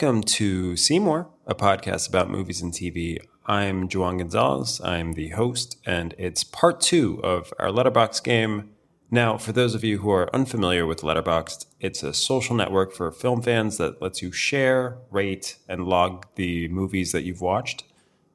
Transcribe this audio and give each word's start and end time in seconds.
Welcome 0.00 0.22
to 0.22 0.76
Seymour, 0.76 1.28
a 1.46 1.54
podcast 1.54 2.08
about 2.08 2.30
movies 2.30 2.62
and 2.62 2.72
TV. 2.72 3.18
I'm 3.44 3.86
Juan 3.86 4.16
Gonzalez. 4.16 4.80
I'm 4.82 5.12
the 5.12 5.28
host, 5.28 5.76
and 5.84 6.14
it's 6.16 6.42
part 6.42 6.80
two 6.80 7.20
of 7.22 7.52
our 7.58 7.70
Letterbox 7.70 8.18
game. 8.20 8.70
Now, 9.10 9.36
for 9.36 9.52
those 9.52 9.74
of 9.74 9.84
you 9.84 9.98
who 9.98 10.10
are 10.10 10.34
unfamiliar 10.34 10.86
with 10.86 11.02
Letterboxd, 11.02 11.66
it's 11.80 12.02
a 12.02 12.14
social 12.14 12.56
network 12.56 12.94
for 12.94 13.12
film 13.12 13.42
fans 13.42 13.76
that 13.76 14.00
lets 14.00 14.22
you 14.22 14.32
share, 14.32 14.96
rate, 15.10 15.58
and 15.68 15.84
log 15.84 16.24
the 16.36 16.68
movies 16.68 17.12
that 17.12 17.24
you've 17.24 17.42
watched. 17.42 17.84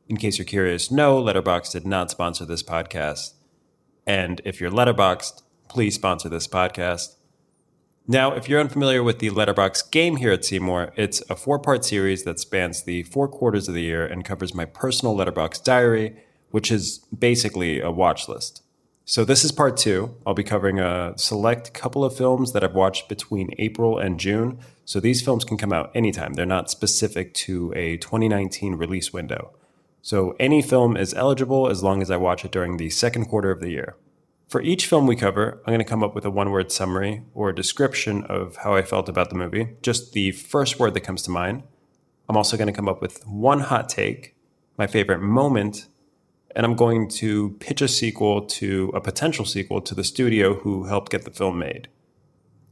In 0.08 0.17
case 0.17 0.38
you're 0.38 0.45
curious, 0.45 0.91
no, 0.91 1.20
Letterboxd 1.20 1.72
did 1.72 1.88
not 1.88 2.11
sponsor 2.11 2.45
this 2.45 2.61
podcast. 2.61 3.34
And 4.05 4.39
if 4.45 4.61
you're 4.61 4.70
Letterboxd, 4.70 5.41
please 5.67 5.95
sponsor 5.95 6.30
this 6.30 6.47
podcast. 6.47 7.14
Now, 8.08 8.34
if 8.34 8.48
you're 8.48 8.59
unfamiliar 8.59 9.02
with 9.02 9.18
the 9.18 9.32
letterbox 9.32 9.82
game 9.82 10.18
here 10.18 10.32
at 10.32 10.45
Seymour, 10.45 10.94
it's 10.95 11.23
a 11.27 11.36
four 11.36 11.58
part 11.58 11.84
series 11.84 12.23
that 12.23 12.40
spans 12.40 12.84
the 12.84 13.02
four 13.04 13.28
quarters 13.28 13.68
of 13.68 13.73
the 13.73 13.81
year 13.81 14.05
and 14.05 14.23
covers 14.23 14.54
my 14.54 14.66
personal 14.66 15.16
letterbox 15.16 15.59
diary, 15.59 16.16
which 16.52 16.72
is 16.72 17.00
basically 17.18 17.81
a 17.81 17.90
watch 17.90 18.30
list. 18.30 18.62
So, 19.05 19.26
this 19.26 19.44
is 19.44 19.52
part 19.52 19.76
two. 19.76 20.16
I'll 20.26 20.36
be 20.36 20.44
covering 20.44 20.80
a 20.80 21.14
select 21.18 21.73
couple 21.73 22.05
of 22.05 22.16
films 22.16 22.54
that 22.54 22.64
I've 22.64 22.76
watched 22.76 23.09
between 23.09 23.50
April 23.58 23.98
and 23.98 24.20
June. 24.20 24.59
So, 24.84 25.00
these 25.00 25.23
films 25.23 25.44
can 25.44 25.58
come 25.58 25.73
out 25.73 25.90
anytime, 25.95 26.34
they're 26.34 26.45
not 26.45 26.70
specific 26.70 27.34
to 27.45 27.73
a 27.76 27.98
2019 27.98 28.76
release 28.76 29.14
window. 29.14 29.52
So, 30.03 30.36
any 30.40 30.62
film 30.62 30.95
is 30.95 31.16
eligible 31.16 31.69
as 31.69 31.81
long 31.81 32.03
as 32.03 32.12
I 32.12 32.17
watch 32.17 32.45
it 32.45 32.52
during 32.52 32.78
the 32.78 32.92
second 32.92 33.25
quarter 33.25 33.50
of 33.50 33.62
the 33.62 33.72
year. 33.72 33.95
For 34.56 34.61
each 34.61 34.86
film 34.86 35.06
we 35.06 35.17
cover, 35.17 35.61
I'm 35.66 35.73
going 35.73 35.80
to 35.80 35.84
come 35.84 36.02
up 36.02 36.16
with 36.16 36.23
a 36.23 36.31
one 36.31 36.50
word 36.50 36.72
summary 36.72 37.23
or 37.34 37.50
a 37.50 37.53
description 37.53 38.23
of 38.23 38.56
how 38.56 38.73
I 38.73 38.84
felt 38.84 39.09
about 39.09 39.30
the 39.30 39.36
movie, 39.36 39.75
just 39.81 40.14
the 40.14 40.31
first 40.31 40.80
word 40.80 40.94
that 40.94 41.02
comes 41.02 41.23
to 41.23 41.30
mind. 41.30 41.64
I'm 42.30 42.38
also 42.38 42.56
going 42.56 42.67
to 42.67 42.73
come 42.73 42.88
up 42.88 43.02
with 43.02 43.28
one 43.28 43.59
hot 43.59 43.89
take, 43.89 44.38
my 44.78 44.88
favorite 44.88 45.20
moment, 45.20 45.88
and 46.56 46.66
I'm 46.66 46.75
going 46.75 47.09
to 47.09 47.58
pitch 47.59 47.81
a 47.81 47.89
sequel 47.89 48.45
to 48.45 48.94
a 48.95 49.02
potential 49.02 49.44
sequel 49.44 49.81
to 49.81 49.94
the 49.94 50.06
studio 50.06 50.53
who 50.53 50.86
helped 50.86 51.12
get 51.12 51.25
the 51.25 51.31
film 51.31 51.59
made. 51.59 51.90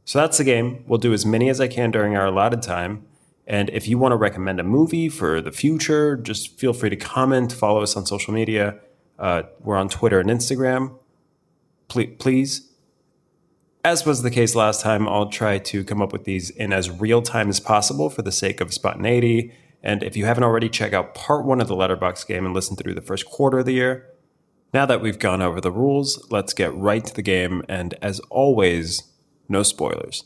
So 0.06 0.18
that's 0.18 0.38
the 0.38 0.44
game. 0.44 0.84
We'll 0.86 0.98
do 0.98 1.12
as 1.12 1.26
many 1.26 1.50
as 1.50 1.60
I 1.60 1.68
can 1.68 1.90
during 1.90 2.16
our 2.16 2.28
allotted 2.28 2.62
time. 2.62 3.04
And 3.46 3.68
if 3.68 3.86
you 3.86 3.98
want 3.98 4.12
to 4.12 4.16
recommend 4.16 4.58
a 4.58 4.64
movie 4.64 5.10
for 5.10 5.42
the 5.42 5.52
future, 5.52 6.16
just 6.16 6.58
feel 6.58 6.72
free 6.72 6.88
to 6.88 6.96
comment, 6.96 7.52
follow 7.52 7.82
us 7.82 7.94
on 7.94 8.06
social 8.06 8.32
media. 8.32 8.80
Uh, 9.18 9.42
we're 9.60 9.76
on 9.76 9.90
Twitter 9.90 10.18
and 10.18 10.30
Instagram 10.30 10.96
please. 11.88 12.70
As 13.84 14.06
was 14.06 14.22
the 14.22 14.30
case 14.30 14.54
last 14.54 14.80
time, 14.80 15.06
I'll 15.06 15.28
try 15.28 15.58
to 15.58 15.84
come 15.84 16.00
up 16.00 16.12
with 16.12 16.24
these 16.24 16.50
in 16.50 16.72
as 16.72 16.90
real 16.90 17.20
time 17.20 17.50
as 17.50 17.60
possible 17.60 18.08
for 18.08 18.22
the 18.22 18.32
sake 18.32 18.60
of 18.60 18.72
spontaneity. 18.72 19.52
And 19.82 20.02
if 20.02 20.16
you 20.16 20.24
haven't 20.24 20.44
already, 20.44 20.70
check 20.70 20.94
out 20.94 21.14
part 21.14 21.44
one 21.44 21.60
of 21.60 21.68
the 21.68 21.76
Letterbox 21.76 22.24
game 22.24 22.46
and 22.46 22.54
listen 22.54 22.76
through 22.76 22.94
the 22.94 23.02
first 23.02 23.26
quarter 23.26 23.58
of 23.58 23.66
the 23.66 23.74
year. 23.74 24.06
Now 24.72 24.86
that 24.86 25.02
we've 25.02 25.18
gone 25.18 25.42
over 25.42 25.60
the 25.60 25.70
rules, 25.70 26.26
let's 26.30 26.54
get 26.54 26.74
right 26.74 27.04
to 27.04 27.14
the 27.14 27.22
game. 27.22 27.62
And 27.68 27.94
as 28.00 28.20
always, 28.30 29.02
no 29.48 29.62
spoilers. 29.62 30.24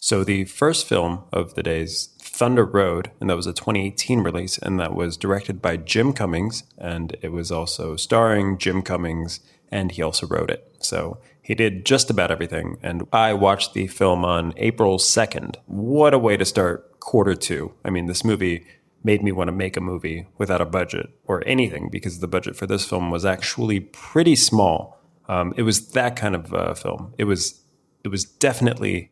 So, 0.00 0.24
the 0.24 0.46
first 0.46 0.88
film 0.88 1.24
of 1.32 1.54
the 1.54 1.62
day's 1.62 2.08
Thunder 2.38 2.64
Road, 2.64 3.10
and 3.20 3.28
that 3.28 3.34
was 3.34 3.48
a 3.48 3.52
2018 3.52 4.20
release, 4.20 4.58
and 4.58 4.78
that 4.78 4.94
was 4.94 5.16
directed 5.16 5.60
by 5.60 5.76
Jim 5.76 6.12
Cummings, 6.12 6.62
and 6.78 7.16
it 7.20 7.32
was 7.32 7.50
also 7.50 7.96
starring 7.96 8.58
Jim 8.58 8.80
Cummings, 8.80 9.40
and 9.72 9.90
he 9.90 10.02
also 10.02 10.24
wrote 10.24 10.48
it. 10.48 10.72
So 10.78 11.18
he 11.42 11.56
did 11.56 11.84
just 11.84 12.10
about 12.10 12.30
everything, 12.30 12.78
and 12.80 13.08
I 13.12 13.34
watched 13.34 13.74
the 13.74 13.88
film 13.88 14.24
on 14.24 14.54
April 14.56 14.98
2nd. 14.98 15.56
What 15.66 16.14
a 16.14 16.18
way 16.18 16.36
to 16.36 16.44
start 16.44 17.00
quarter 17.00 17.34
two. 17.34 17.74
I 17.84 17.90
mean, 17.90 18.06
this 18.06 18.24
movie 18.24 18.64
made 19.02 19.20
me 19.24 19.32
want 19.32 19.48
to 19.48 19.52
make 19.52 19.76
a 19.76 19.80
movie 19.80 20.28
without 20.38 20.60
a 20.60 20.64
budget 20.64 21.10
or 21.24 21.42
anything 21.44 21.88
because 21.90 22.20
the 22.20 22.28
budget 22.28 22.54
for 22.54 22.68
this 22.68 22.84
film 22.84 23.10
was 23.10 23.24
actually 23.24 23.80
pretty 23.80 24.36
small. 24.36 25.00
Um, 25.26 25.54
it 25.56 25.62
was 25.62 25.88
that 25.88 26.14
kind 26.14 26.36
of 26.36 26.54
uh, 26.54 26.74
film. 26.74 27.14
It 27.18 27.24
was 27.24 27.64
it 28.04 28.08
was 28.08 28.24
definitely 28.24 29.10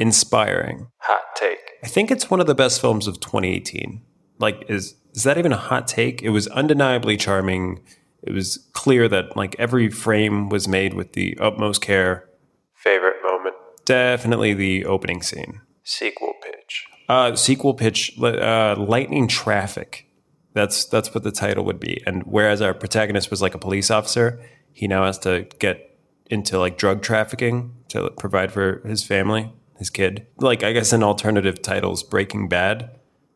inspiring. 0.00 0.88
Hot 0.98 1.22
take. 1.36 1.58
I 1.84 1.86
think 1.86 2.10
it's 2.10 2.30
one 2.30 2.40
of 2.40 2.46
the 2.46 2.54
best 2.54 2.80
films 2.80 3.06
of 3.06 3.20
2018. 3.20 4.02
Like, 4.38 4.64
is 4.68 4.96
is 5.12 5.24
that 5.24 5.38
even 5.38 5.52
a 5.52 5.56
hot 5.56 5.86
take? 5.86 6.22
It 6.22 6.30
was 6.30 6.48
undeniably 6.48 7.16
charming. 7.16 7.82
It 8.22 8.32
was 8.32 8.58
clear 8.72 9.08
that 9.08 9.36
like 9.36 9.54
every 9.58 9.90
frame 9.90 10.48
was 10.48 10.66
made 10.66 10.94
with 10.94 11.12
the 11.12 11.36
utmost 11.38 11.82
care. 11.82 12.28
Favorite 12.74 13.16
moment? 13.22 13.56
Definitely 13.84 14.54
the 14.54 14.84
opening 14.86 15.22
scene. 15.22 15.60
Sequel 15.82 16.34
pitch. 16.42 16.86
Uh, 17.08 17.36
sequel 17.36 17.74
pitch. 17.74 18.18
Uh, 18.18 18.76
lightning 18.78 19.28
traffic. 19.28 20.06
That's 20.54 20.84
that's 20.84 21.14
what 21.14 21.24
the 21.24 21.32
title 21.32 21.64
would 21.64 21.80
be. 21.80 22.02
And 22.06 22.22
whereas 22.24 22.62
our 22.62 22.74
protagonist 22.74 23.30
was 23.30 23.42
like 23.42 23.54
a 23.54 23.58
police 23.58 23.90
officer, 23.90 24.42
he 24.72 24.88
now 24.88 25.04
has 25.04 25.18
to 25.20 25.46
get 25.58 25.98
into 26.26 26.58
like 26.58 26.78
drug 26.78 27.02
trafficking 27.02 27.74
to 27.88 28.10
provide 28.10 28.52
for 28.52 28.80
his 28.86 29.02
family 29.02 29.52
his 29.80 29.90
kid. 29.90 30.28
Like 30.36 30.62
I 30.62 30.72
guess 30.72 30.92
an 30.92 31.02
alternative 31.02 31.60
title's 31.60 32.04
Breaking 32.04 32.48
Bad, 32.48 32.90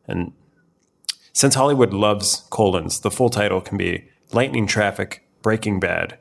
and 0.06 0.32
since 1.32 1.56
Hollywood 1.56 1.92
loves 1.92 2.46
colons, 2.50 3.00
the 3.00 3.10
full 3.10 3.30
title 3.30 3.60
can 3.60 3.76
be 3.76 4.08
Lightning 4.32 4.68
Traffic 4.68 5.28
Breaking 5.42 5.80
Bad 5.80 6.18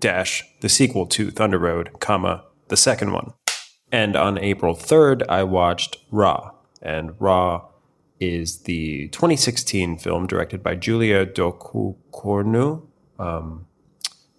dash 0.00 0.44
the 0.60 0.68
sequel 0.68 1.06
to 1.06 1.30
Thunder 1.30 1.58
Road, 1.58 2.00
comma 2.00 2.44
the 2.68 2.76
second 2.76 3.12
one. 3.12 3.32
And 3.92 4.16
on 4.16 4.36
April 4.38 4.74
3rd, 4.74 5.22
I 5.28 5.44
watched 5.44 5.98
Raw, 6.10 6.52
and 6.82 7.14
Raw 7.20 7.68
is 8.18 8.62
the 8.62 9.08
2016 9.08 9.98
film 9.98 10.26
directed 10.26 10.62
by 10.62 10.74
Julia 10.74 11.24
Ducournau. 11.24 12.82
Um, 13.18 13.66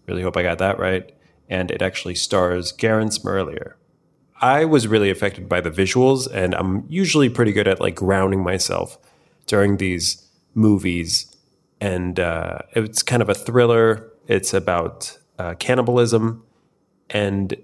really 0.06 0.24
hope 0.24 0.36
I 0.36 0.44
got 0.44 0.58
that 0.58 0.80
right. 0.80 1.12
And 1.50 1.72
it 1.72 1.82
actually 1.82 2.16
stars 2.16 2.74
Garance 2.74 3.24
Marillier, 3.24 3.74
I 4.42 4.66
was 4.66 4.88
really 4.88 5.10
affected 5.10 5.50
by 5.50 5.62
the 5.62 5.72
visuals, 5.72 6.32
and 6.32 6.54
I'm 6.54 6.86
usually 6.88 7.30
pretty 7.30 7.52
good 7.52 7.68
at 7.68 7.80
like 7.80 7.96
grounding 7.96 8.44
myself 8.44 8.98
during 9.48 9.78
these 9.78 10.24
movies. 10.54 11.36
And 11.82 12.20
uh, 12.20 12.60
it's 12.76 13.04
kind 13.04 13.22
of 13.22 13.30
a 13.30 13.34
thriller. 13.34 14.12
It's 14.28 14.54
about 14.54 15.18
uh, 15.40 15.56
cannibalism, 15.56 16.44
and 17.10 17.56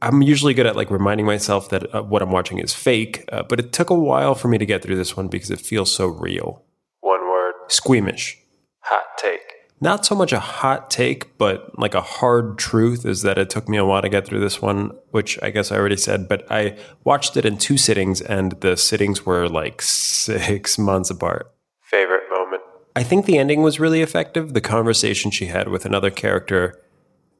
I'm 0.00 0.22
usually 0.22 0.54
good 0.54 0.66
at 0.66 0.76
like 0.76 0.90
reminding 0.90 1.26
myself 1.26 1.68
that 1.70 1.94
uh, 1.94 2.02
what 2.02 2.22
I'm 2.22 2.30
watching 2.30 2.58
is 2.58 2.72
fake. 2.72 3.24
Uh, 3.30 3.42
but 3.42 3.60
it 3.60 3.72
took 3.72 3.90
a 3.90 3.94
while 3.94 4.34
for 4.34 4.48
me 4.48 4.58
to 4.58 4.66
get 4.66 4.82
through 4.82 4.96
this 4.96 5.16
one 5.16 5.28
because 5.28 5.50
it 5.50 5.60
feels 5.60 5.92
so 5.92 6.06
real. 6.06 6.62
One 7.00 7.28
word: 7.28 7.54
squeamish. 7.68 8.38
Hot 8.80 9.04
take 9.18 9.57
not 9.80 10.04
so 10.04 10.14
much 10.14 10.32
a 10.32 10.40
hot 10.40 10.90
take, 10.90 11.36
but 11.38 11.78
like 11.78 11.94
a 11.94 12.00
hard 12.00 12.58
truth 12.58 13.06
is 13.06 13.22
that 13.22 13.38
it 13.38 13.50
took 13.50 13.68
me 13.68 13.76
a 13.76 13.84
while 13.84 14.02
to 14.02 14.08
get 14.08 14.26
through 14.26 14.40
this 14.40 14.60
one, 14.60 14.90
which 15.10 15.38
I 15.42 15.50
guess 15.50 15.70
I 15.70 15.76
already 15.76 15.96
said, 15.96 16.28
but 16.28 16.50
I 16.50 16.76
watched 17.04 17.36
it 17.36 17.44
in 17.44 17.58
two 17.58 17.76
sittings 17.76 18.20
and 18.20 18.52
the 18.60 18.76
sittings 18.76 19.24
were 19.24 19.48
like 19.48 19.80
six 19.82 20.78
months 20.78 21.10
apart. 21.10 21.52
Favorite 21.82 22.24
moment? 22.30 22.62
I 22.96 23.02
think 23.02 23.26
the 23.26 23.38
ending 23.38 23.62
was 23.62 23.78
really 23.78 24.02
effective. 24.02 24.52
The 24.52 24.60
conversation 24.60 25.30
she 25.30 25.46
had 25.46 25.68
with 25.68 25.84
another 25.84 26.10
character 26.10 26.80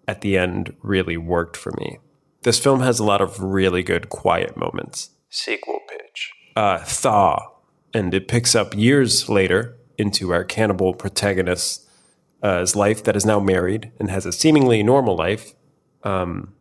at 0.07 0.21
the 0.21 0.39
end 0.39 0.75
really 0.83 1.17
worked 1.17 1.57
for 1.57 1.73
me. 1.73 1.99
This 2.43 2.59
film 2.61 2.81
has 2.81 2.99
a 2.99 3.05
lot 3.05 3.21
of 3.21 3.43
really 3.43 3.83
good 3.83 4.09
quiet 4.09 4.57
moments. 4.57 5.11
Sequel 5.29 5.81
pitch. 5.89 6.33
Uh, 6.55 6.79
Thaw. 6.79 7.53
And 7.93 8.15
it 8.15 8.29
picks 8.29 8.55
up 8.55 8.77
years 8.77 9.29
later 9.29 9.77
into 9.97 10.33
our 10.33 10.45
cannibal 10.45 10.95
protagonist 10.95 11.88
uh, 12.43 12.61
his 12.61 12.77
life 12.77 13.05
that 13.05 13.17
is 13.17 13.27
now 13.27 13.41
married 13.41 13.91
and 13.99 14.11
has 14.11 14.27
a 14.27 14.33
seemingly 14.33 14.83
normal 14.83 15.17
life. 15.17 15.55
Um, 16.05 16.55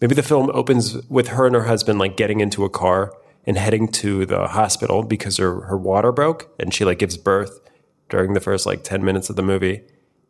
maybe 0.00 0.14
the 0.14 0.22
film 0.22 0.50
opens 0.52 0.96
with 1.08 1.28
her 1.28 1.46
and 1.46 1.54
her 1.54 1.64
husband 1.64 1.98
like 1.98 2.16
getting 2.16 2.40
into 2.40 2.64
a 2.64 2.70
car 2.70 3.12
and 3.46 3.56
heading 3.56 3.88
to 3.88 4.26
the 4.26 4.48
hospital 4.48 5.02
because 5.02 5.38
her, 5.38 5.62
her 5.62 5.76
water 5.76 6.12
broke 6.12 6.54
and 6.58 6.72
she 6.72 6.84
like 6.84 6.98
gives 6.98 7.16
birth 7.16 7.60
during 8.08 8.34
the 8.34 8.40
first 8.40 8.66
like 8.66 8.84
10 8.84 9.04
minutes 9.04 9.30
of 9.30 9.36
the 9.36 9.42
movie. 9.42 9.82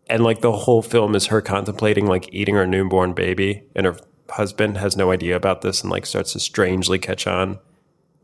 And 0.08 0.24
like 0.24 0.40
the 0.40 0.52
whole 0.52 0.82
film 0.82 1.14
is 1.14 1.26
her 1.26 1.40
contemplating 1.42 2.06
like 2.06 2.32
eating 2.32 2.54
her 2.54 2.66
newborn 2.66 3.12
baby 3.12 3.64
and 3.74 3.86
her 3.86 3.96
husband 4.30 4.78
has 4.78 4.96
no 4.96 5.10
idea 5.10 5.36
about 5.36 5.62
this 5.62 5.82
and 5.82 5.90
like 5.90 6.06
starts 6.06 6.32
to 6.32 6.40
strangely 6.40 6.98
catch 6.98 7.26
on. 7.26 7.58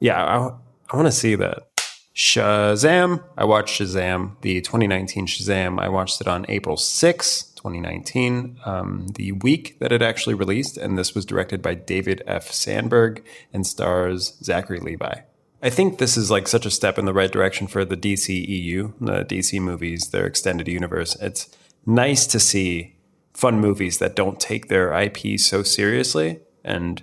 Yeah 0.00 0.22
i, 0.24 0.50
I 0.90 0.96
want 0.96 1.06
to 1.06 1.12
see 1.12 1.34
that 1.36 1.73
Shazam. 2.14 3.24
I 3.36 3.44
watched 3.44 3.80
Shazam, 3.80 4.36
the 4.42 4.60
2019 4.60 5.26
Shazam. 5.26 5.80
I 5.80 5.88
watched 5.88 6.20
it 6.20 6.28
on 6.28 6.46
April 6.48 6.76
6, 6.76 7.42
2019, 7.56 8.58
um, 8.64 9.08
the 9.14 9.32
week 9.32 9.78
that 9.80 9.90
it 9.90 10.00
actually 10.00 10.34
released. 10.34 10.76
And 10.76 10.96
this 10.96 11.14
was 11.14 11.24
directed 11.24 11.60
by 11.60 11.74
David 11.74 12.22
F. 12.26 12.52
Sandberg 12.52 13.24
and 13.52 13.66
stars 13.66 14.36
Zachary 14.42 14.78
Levi. 14.78 15.22
I 15.60 15.70
think 15.70 15.98
this 15.98 16.16
is 16.16 16.30
like 16.30 16.46
such 16.46 16.66
a 16.66 16.70
step 16.70 16.98
in 16.98 17.06
the 17.06 17.14
right 17.14 17.32
direction 17.32 17.66
for 17.66 17.84
the 17.84 17.96
DCEU, 17.96 18.92
the 19.00 19.24
DC 19.24 19.60
movies, 19.60 20.10
their 20.10 20.26
extended 20.26 20.68
universe. 20.68 21.16
It's 21.20 21.48
nice 21.86 22.26
to 22.28 22.38
see 22.38 22.96
fun 23.32 23.58
movies 23.58 23.98
that 23.98 24.14
don't 24.14 24.38
take 24.38 24.68
their 24.68 24.92
IP 24.92 25.40
so 25.40 25.62
seriously. 25.62 26.40
And 26.62 27.02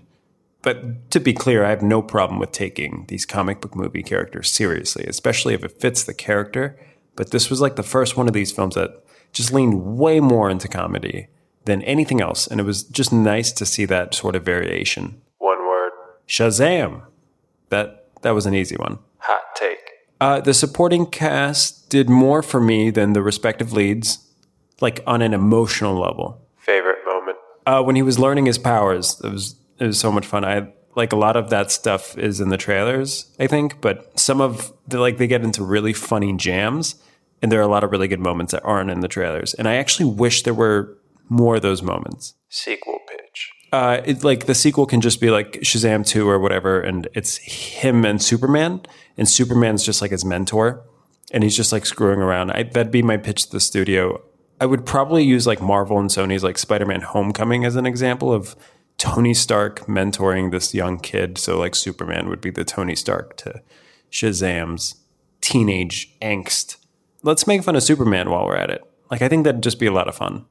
but 0.61 1.09
to 1.11 1.19
be 1.19 1.33
clear, 1.33 1.65
I 1.65 1.69
have 1.71 1.81
no 1.81 2.01
problem 2.01 2.39
with 2.39 2.51
taking 2.51 3.05
these 3.07 3.25
comic 3.25 3.61
book 3.61 3.75
movie 3.75 4.03
characters 4.03 4.51
seriously, 4.51 5.05
especially 5.05 5.53
if 5.53 5.63
it 5.63 5.79
fits 5.79 6.03
the 6.03 6.13
character. 6.13 6.79
But 7.15 7.31
this 7.31 7.49
was 7.49 7.61
like 7.61 7.75
the 7.75 7.83
first 7.83 8.15
one 8.15 8.27
of 8.27 8.33
these 8.33 8.51
films 8.51 8.75
that 8.75 9.03
just 9.33 9.51
leaned 9.51 9.97
way 9.97 10.19
more 10.19 10.49
into 10.49 10.67
comedy 10.67 11.27
than 11.65 11.81
anything 11.83 12.21
else, 12.21 12.47
and 12.47 12.59
it 12.59 12.63
was 12.63 12.83
just 12.83 13.11
nice 13.13 13.51
to 13.53 13.65
see 13.65 13.85
that 13.85 14.13
sort 14.13 14.35
of 14.35 14.43
variation. 14.43 15.21
One 15.37 15.59
word. 15.59 15.91
Shazam! 16.27 17.03
That 17.69 18.07
that 18.21 18.31
was 18.31 18.45
an 18.45 18.53
easy 18.53 18.75
one. 18.75 18.99
Hot 19.19 19.41
take. 19.55 19.79
Uh, 20.19 20.41
the 20.41 20.53
supporting 20.53 21.05
cast 21.05 21.89
did 21.89 22.09
more 22.09 22.43
for 22.43 22.59
me 22.59 22.89
than 22.91 23.13
the 23.13 23.21
respective 23.21 23.73
leads, 23.73 24.27
like 24.79 25.01
on 25.07 25.21
an 25.21 25.33
emotional 25.33 25.99
level. 25.99 26.41
Favorite 26.57 26.99
moment. 27.05 27.37
Uh, 27.65 27.81
when 27.83 27.95
he 27.95 28.01
was 28.01 28.19
learning 28.19 28.45
his 28.45 28.57
powers, 28.57 29.19
it 29.23 29.31
was 29.31 29.55
it 29.81 29.87
was 29.87 29.99
so 29.99 30.11
much 30.11 30.27
fun. 30.27 30.45
I 30.45 30.71
like 30.95 31.11
a 31.11 31.15
lot 31.15 31.35
of 31.35 31.49
that 31.49 31.71
stuff 31.71 32.17
is 32.17 32.39
in 32.39 32.49
the 32.49 32.57
trailers, 32.57 33.33
I 33.39 33.47
think, 33.47 33.81
but 33.81 34.17
some 34.19 34.39
of 34.39 34.71
the 34.87 34.99
like 34.99 35.17
they 35.17 35.27
get 35.27 35.41
into 35.41 35.63
really 35.63 35.93
funny 35.93 36.33
jams, 36.33 36.95
and 37.41 37.51
there 37.51 37.59
are 37.59 37.63
a 37.63 37.67
lot 37.67 37.83
of 37.83 37.91
really 37.91 38.07
good 38.07 38.19
moments 38.19 38.51
that 38.51 38.63
aren't 38.63 38.91
in 38.91 38.99
the 38.99 39.07
trailers. 39.07 39.53
And 39.55 39.67
I 39.67 39.75
actually 39.75 40.09
wish 40.11 40.43
there 40.43 40.53
were 40.53 40.97
more 41.29 41.55
of 41.55 41.63
those 41.63 41.81
moments. 41.81 42.35
Sequel 42.49 42.99
pitch. 43.07 43.51
Uh, 43.71 44.01
it, 44.05 44.23
like 44.23 44.45
the 44.45 44.53
sequel 44.53 44.85
can 44.85 45.01
just 45.01 45.19
be 45.19 45.31
like 45.31 45.53
Shazam 45.61 46.05
2 46.05 46.29
or 46.29 46.37
whatever, 46.37 46.79
and 46.79 47.07
it's 47.15 47.37
him 47.37 48.05
and 48.05 48.21
Superman, 48.21 48.81
and 49.17 49.27
Superman's 49.27 49.83
just 49.83 50.01
like 50.01 50.11
his 50.11 50.23
mentor, 50.23 50.83
and 51.31 51.43
he's 51.43 51.57
just 51.57 51.71
like 51.71 51.87
screwing 51.87 52.19
around. 52.19 52.51
I, 52.51 52.63
that'd 52.63 52.91
be 52.91 53.01
my 53.01 53.17
pitch 53.17 53.45
to 53.45 53.51
the 53.51 53.59
studio. 53.59 54.21
I 54.59 54.67
would 54.67 54.85
probably 54.85 55.23
use 55.23 55.47
like 55.47 55.59
Marvel 55.59 55.97
and 55.97 56.09
Sony's 56.09 56.43
like 56.43 56.59
Spider 56.59 56.85
Man 56.85 57.01
Homecoming 57.01 57.65
as 57.65 57.75
an 57.75 57.87
example 57.87 58.31
of 58.31 58.55
Tony 58.97 59.33
Stark 59.33 59.87
mentoring 59.87 60.51
this 60.51 60.73
young 60.73 60.99
kid. 60.99 61.37
So, 61.37 61.57
like, 61.57 61.75
Superman 61.75 62.29
would 62.29 62.41
be 62.41 62.51
the 62.51 62.63
Tony 62.63 62.95
Stark 62.95 63.37
to 63.37 63.61
Shazam's 64.11 64.95
teenage 65.41 66.15
angst. 66.21 66.77
Let's 67.23 67.47
make 67.47 67.63
fun 67.63 67.75
of 67.75 67.83
Superman 67.83 68.29
while 68.29 68.45
we're 68.45 68.55
at 68.55 68.69
it. 68.69 68.83
Like, 69.09 69.21
I 69.21 69.27
think 69.27 69.43
that'd 69.43 69.63
just 69.63 69.79
be 69.79 69.87
a 69.87 69.91
lot 69.91 70.07
of 70.07 70.15
fun. 70.15 70.45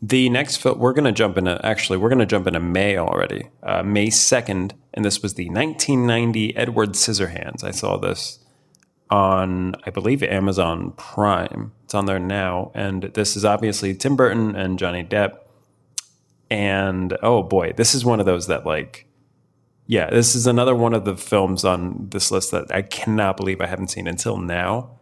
The 0.00 0.28
next 0.30 0.56
film, 0.56 0.80
we're 0.80 0.92
going 0.92 1.04
to 1.04 1.12
jump 1.12 1.38
into, 1.38 1.64
actually, 1.64 1.98
we're 1.98 2.08
going 2.08 2.18
to 2.18 2.26
jump 2.26 2.48
into 2.48 2.58
May 2.58 2.96
already, 2.98 3.50
uh, 3.62 3.84
May 3.84 4.08
2nd. 4.08 4.72
And 4.92 5.04
this 5.04 5.22
was 5.22 5.34
the 5.34 5.48
1990 5.48 6.56
Edward 6.56 6.90
Scissorhands. 6.90 7.62
I 7.62 7.70
saw 7.70 7.98
this 7.98 8.40
on, 9.10 9.76
I 9.84 9.90
believe, 9.90 10.22
Amazon 10.24 10.92
Prime. 10.96 11.72
It's 11.84 11.94
on 11.94 12.06
there 12.06 12.18
now. 12.18 12.72
And 12.74 13.04
this 13.14 13.36
is 13.36 13.44
obviously 13.44 13.94
Tim 13.94 14.16
Burton 14.16 14.56
and 14.56 14.78
Johnny 14.78 15.04
Depp. 15.04 15.36
And 16.52 17.16
oh 17.22 17.42
boy, 17.42 17.72
this 17.74 17.94
is 17.94 18.04
one 18.04 18.20
of 18.20 18.26
those 18.26 18.46
that, 18.48 18.66
like, 18.66 19.06
yeah, 19.86 20.10
this 20.10 20.34
is 20.34 20.46
another 20.46 20.76
one 20.76 20.92
of 20.92 21.06
the 21.06 21.16
films 21.16 21.64
on 21.64 22.08
this 22.10 22.30
list 22.30 22.50
that 22.50 22.66
I 22.70 22.82
cannot 22.82 23.38
believe 23.38 23.62
I 23.62 23.66
haven't 23.66 23.88
seen 23.88 24.06
until 24.06 24.36
now. 24.36 24.98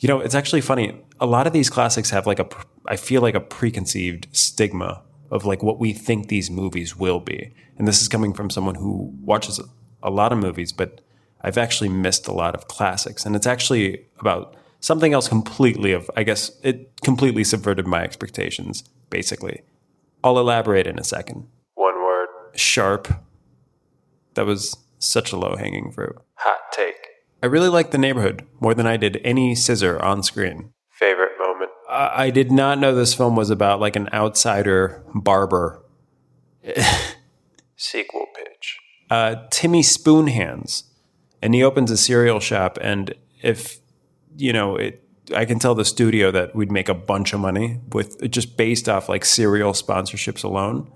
You 0.00 0.08
know, 0.08 0.18
it's 0.18 0.34
actually 0.34 0.60
funny. 0.60 1.00
A 1.20 1.26
lot 1.26 1.46
of 1.46 1.52
these 1.52 1.70
classics 1.70 2.10
have 2.10 2.26
like 2.26 2.40
a, 2.40 2.48
I 2.86 2.96
feel 2.96 3.22
like 3.22 3.36
a 3.36 3.40
preconceived 3.40 4.26
stigma 4.32 5.04
of 5.30 5.44
like 5.44 5.62
what 5.62 5.78
we 5.78 5.92
think 5.92 6.26
these 6.26 6.50
movies 6.50 6.96
will 6.96 7.20
be. 7.20 7.54
And 7.78 7.86
this 7.86 8.02
is 8.02 8.08
coming 8.08 8.34
from 8.34 8.50
someone 8.50 8.74
who 8.74 9.14
watches 9.22 9.60
a 10.02 10.10
lot 10.10 10.32
of 10.32 10.38
movies, 10.38 10.72
but 10.72 11.00
I've 11.42 11.58
actually 11.58 11.90
missed 11.90 12.26
a 12.26 12.32
lot 12.32 12.56
of 12.56 12.66
classics. 12.66 13.24
And 13.24 13.36
it's 13.36 13.46
actually 13.46 14.04
about 14.18 14.56
something 14.80 15.12
else 15.12 15.28
completely 15.28 15.92
of, 15.92 16.10
I 16.16 16.24
guess, 16.24 16.50
it 16.64 16.90
completely 17.02 17.44
subverted 17.44 17.86
my 17.86 18.02
expectations, 18.02 18.82
basically. 19.10 19.62
I'll 20.22 20.38
elaborate 20.38 20.86
in 20.86 20.98
a 20.98 21.04
second. 21.04 21.46
One 21.74 21.96
word. 22.02 22.28
Sharp. 22.54 23.08
That 24.34 24.46
was 24.46 24.76
such 24.98 25.32
a 25.32 25.36
low 25.36 25.56
hanging 25.56 25.92
fruit. 25.92 26.16
Hot 26.34 26.58
take. 26.72 26.96
I 27.42 27.46
really 27.46 27.68
liked 27.68 27.92
the 27.92 27.98
neighborhood 27.98 28.46
more 28.60 28.74
than 28.74 28.86
I 28.86 28.96
did 28.96 29.20
any 29.24 29.54
scissor 29.54 30.00
on 30.02 30.22
screen. 30.22 30.72
Favorite 30.90 31.38
moment. 31.38 31.70
I 31.88 32.24
I 32.24 32.30
did 32.30 32.50
not 32.50 32.78
know 32.78 32.94
this 32.94 33.14
film 33.14 33.36
was 33.36 33.50
about 33.50 33.80
like 33.80 33.96
an 33.96 34.08
outsider 34.12 35.04
barber. 35.14 35.82
Sequel 37.76 38.26
pitch. 38.34 38.78
Uh, 39.08 39.36
Timmy 39.50 39.82
Spoonhands, 39.82 40.82
and 41.40 41.54
he 41.54 41.62
opens 41.62 41.90
a 41.90 41.96
cereal 41.96 42.40
shop. 42.40 42.76
And 42.80 43.14
if 43.40 43.78
you 44.36 44.52
know 44.52 44.76
it, 44.76 45.07
I 45.34 45.44
can 45.44 45.58
tell 45.58 45.74
the 45.74 45.84
studio 45.84 46.30
that 46.30 46.54
we'd 46.54 46.72
make 46.72 46.88
a 46.88 46.94
bunch 46.94 47.32
of 47.32 47.40
money 47.40 47.80
with 47.92 48.30
just 48.30 48.56
based 48.56 48.88
off 48.88 49.08
like 49.08 49.24
serial 49.24 49.72
sponsorships 49.72 50.44
alone. 50.44 50.90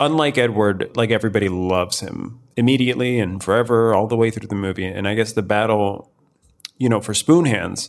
Unlike 0.00 0.38
Edward, 0.38 0.96
like 0.96 1.10
everybody 1.10 1.48
loves 1.48 2.00
him 2.00 2.40
immediately 2.56 3.18
and 3.18 3.42
forever, 3.42 3.94
all 3.94 4.06
the 4.06 4.16
way 4.16 4.30
through 4.30 4.48
the 4.48 4.54
movie. 4.54 4.86
And 4.86 5.06
I 5.06 5.14
guess 5.14 5.32
the 5.32 5.42
battle, 5.42 6.10
you 6.78 6.88
know, 6.88 7.00
for 7.00 7.14
Spoon 7.14 7.44
Hands 7.44 7.88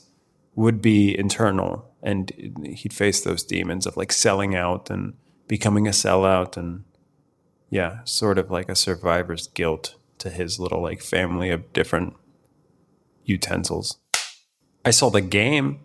would 0.55 0.81
be 0.81 1.17
internal, 1.17 1.89
and 2.03 2.31
he'd 2.63 2.93
face 2.93 3.21
those 3.21 3.43
demons 3.43 3.87
of 3.87 3.97
like 3.97 4.11
selling 4.11 4.55
out 4.55 4.89
and 4.89 5.13
becoming 5.47 5.87
a 5.87 5.91
sellout, 5.91 6.55
and 6.55 6.83
yeah, 7.69 8.03
sort 8.03 8.37
of 8.37 8.51
like 8.51 8.69
a 8.69 8.75
survivor's 8.75 9.47
guilt 9.47 9.95
to 10.19 10.29
his 10.29 10.59
little 10.59 10.81
like 10.81 11.01
family 11.01 11.49
of 11.49 11.73
different 11.73 12.15
utensils. 13.25 13.97
I 14.85 14.91
saw 14.91 15.09
the 15.09 15.21
game, 15.21 15.79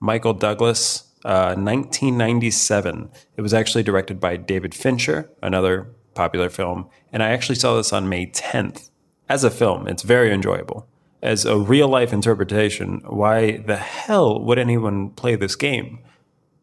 Michael 0.00 0.34
Douglas, 0.34 1.12
uh, 1.24 1.54
1997. 1.56 3.10
It 3.36 3.42
was 3.42 3.54
actually 3.54 3.82
directed 3.82 4.20
by 4.20 4.36
David 4.36 4.74
Fincher, 4.74 5.30
another 5.42 5.88
popular 6.14 6.48
film. 6.48 6.88
And 7.12 7.22
I 7.22 7.30
actually 7.30 7.56
saw 7.56 7.76
this 7.76 7.92
on 7.92 8.08
May 8.08 8.26
10th. 8.26 8.90
As 9.28 9.42
a 9.42 9.50
film, 9.50 9.88
it's 9.88 10.02
very 10.02 10.32
enjoyable. 10.32 10.86
As 11.22 11.44
a 11.44 11.58
real 11.58 11.88
life 11.88 12.12
interpretation, 12.12 13.00
why 13.06 13.56
the 13.58 13.76
hell 13.76 14.44
would 14.44 14.58
anyone 14.58 15.10
play 15.10 15.34
this 15.34 15.56
game? 15.56 16.00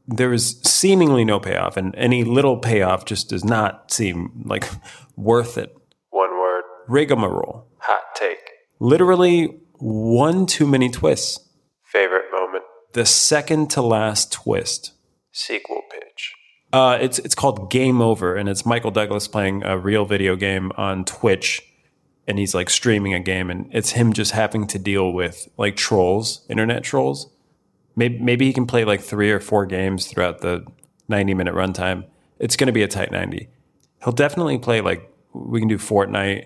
There 0.08 0.32
is 0.32 0.60
seemingly 0.64 1.26
no 1.26 1.40
payoff, 1.40 1.78
and 1.78 1.96
any 1.96 2.24
little 2.24 2.58
payoff 2.58 3.06
just 3.06 3.30
does 3.30 3.44
not 3.44 3.92
seem 3.92 4.44
like 4.46 4.70
worth 5.16 5.58
it. 5.58 5.76
One 6.12 6.32
word. 6.40 6.64
Rigmarole. 6.88 7.66
Hot 7.80 8.04
take. 8.16 8.52
Literally 8.80 9.60
one 9.80 10.46
too 10.46 10.68
many 10.68 10.90
twists. 10.90 11.40
Favorite 11.92 12.26
moment. 12.32 12.64
The 12.94 13.06
second 13.06 13.70
to 13.72 13.82
last 13.82 14.32
twist. 14.32 14.94
Sequel 15.34 15.82
pitch. 15.92 16.34
Uh, 16.72 16.98
it's 17.02 17.20
it's 17.20 17.36
called 17.36 17.70
Game 17.70 18.02
Over, 18.02 18.36
and 18.36 18.48
it's 18.48 18.66
Michael 18.66 18.92
Douglas 18.92 19.28
playing 19.28 19.64
a 19.66 19.78
real 19.78 20.06
video 20.06 20.38
game 20.38 20.72
on 20.78 21.04
Twitch, 21.04 21.62
and 22.28 22.40
he's 22.40 22.56
like 22.56 22.70
streaming 22.70 23.14
a 23.14 23.20
game, 23.20 23.50
and 23.50 23.70
it's 23.74 23.92
him 23.92 24.14
just 24.14 24.32
having 24.32 24.68
to 24.68 24.80
deal 24.80 25.12
with 25.12 25.50
like 25.58 25.76
trolls, 25.76 26.46
internet 26.50 26.84
trolls. 26.84 27.30
Maybe 27.98 28.20
maybe 28.20 28.46
he 28.46 28.54
can 28.54 28.68
play 28.68 28.86
like 28.86 29.02
three 29.02 29.32
or 29.32 29.42
four 29.42 29.66
games 29.66 30.08
throughout 30.08 30.40
the 30.40 30.66
ninety 31.10 31.34
minute 31.34 31.54
runtime. 31.54 32.06
It's 32.40 32.56
going 32.56 32.68
to 32.68 32.74
be 32.74 32.84
a 32.84 32.88
tight 32.88 33.12
ninety. 33.12 33.50
He'll 34.04 34.14
definitely 34.14 34.58
play 34.60 34.80
like 34.80 35.12
we 35.34 35.60
can 35.60 35.68
do 35.68 35.78
Fortnite. 35.78 36.46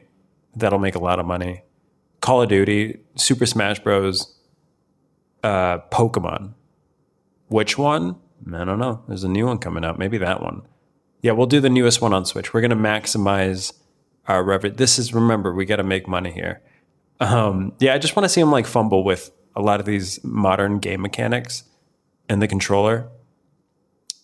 That'll 0.55 0.79
make 0.79 0.95
a 0.95 0.99
lot 0.99 1.19
of 1.19 1.27
money. 1.27 1.63
Call 2.21 2.41
of 2.41 2.49
Duty, 2.49 2.97
Super 3.15 3.45
Smash 3.45 3.79
Bros, 3.79 4.34
uh, 5.45 5.79
Pokemon. 5.91 6.53
Which 7.47 7.77
one? 7.77 8.15
I 8.51 8.65
don't 8.65 8.79
know. 8.79 9.03
There's 9.07 9.23
a 9.23 9.29
new 9.29 9.45
one 9.45 9.59
coming 9.59 9.85
out. 9.85 9.99
Maybe 9.99 10.17
that 10.17 10.41
one. 10.41 10.63
Yeah, 11.21 11.33
we'll 11.33 11.47
do 11.47 11.59
the 11.59 11.69
newest 11.69 12.01
one 12.01 12.13
on 12.13 12.25
Switch. 12.25 12.53
We're 12.53 12.61
going 12.61 12.71
to 12.71 12.75
maximize 12.75 13.73
our 14.27 14.43
revenue. 14.43 14.75
This 14.75 14.97
is, 14.97 15.13
remember, 15.13 15.53
we 15.53 15.65
got 15.65 15.75
to 15.75 15.83
make 15.83 16.07
money 16.07 16.31
here. 16.31 16.61
Um, 17.19 17.73
yeah, 17.79 17.93
I 17.93 17.99
just 17.99 18.15
want 18.15 18.25
to 18.25 18.29
see 18.29 18.41
him 18.41 18.51
like 18.51 18.65
fumble 18.65 19.03
with 19.03 19.31
a 19.55 19.61
lot 19.61 19.79
of 19.79 19.85
these 19.85 20.21
modern 20.23 20.79
game 20.79 21.01
mechanics 21.01 21.63
and 22.27 22.41
the 22.41 22.47
controller 22.47 23.07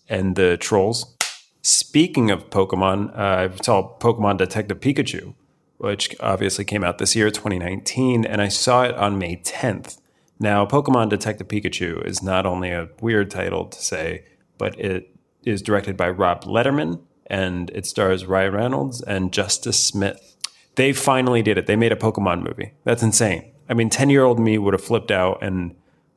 and 0.10 0.36
the 0.36 0.58
trolls. 0.58 1.16
Speaking 1.62 2.32
of 2.32 2.50
Pokemon, 2.50 3.16
uh, 3.16 3.52
I 3.52 3.56
saw 3.64 3.98
Pokemon 4.00 4.38
Detective 4.38 4.80
Pikachu, 4.80 5.36
which 5.78 6.16
obviously 6.20 6.66
came 6.66 6.84
out 6.84 6.98
this 6.98 7.16
year, 7.16 7.30
2019, 7.30 8.26
and 8.26 8.42
I 8.42 8.48
saw 8.48 8.84
it 8.84 8.96
on 8.96 9.20
May 9.20 9.38
10th. 9.38 10.01
Now, 10.42 10.66
Pokemon 10.66 11.10
Detective 11.10 11.48
Pikachu 11.48 12.04
is 12.04 12.24
not 12.24 12.48
only 12.48 12.72
a 12.72 12.90
weird 13.00 13.30
title 13.30 13.66
to 13.66 13.80
say, 13.80 14.26
but 14.58 14.78
it 14.80 15.16
is 15.46 15.62
directed 15.62 15.96
by 15.96 16.10
Rob 16.10 16.46
Letterman 16.46 17.00
and 17.28 17.70
it 17.70 17.86
stars 17.86 18.26
Ryan 18.26 18.54
Reynolds 18.54 19.04
and 19.04 19.32
Justice 19.32 19.80
Smith. 19.80 20.36
They 20.78 20.94
finally 20.94 21.44
did 21.44 21.60
it. 21.60 21.68
They 21.68 21.76
made 21.76 21.92
a 21.92 21.96
Pokemon 21.96 22.42
movie. 22.42 22.74
That's 22.86 23.04
insane. 23.04 23.52
I 23.70 23.76
mean, 23.76 23.92
10 23.92 24.10
year 24.10 24.24
old 24.24 24.40
me 24.40 24.58
would 24.58 24.74
have 24.74 24.84
flipped 24.84 25.12
out, 25.12 25.44
and 25.44 25.76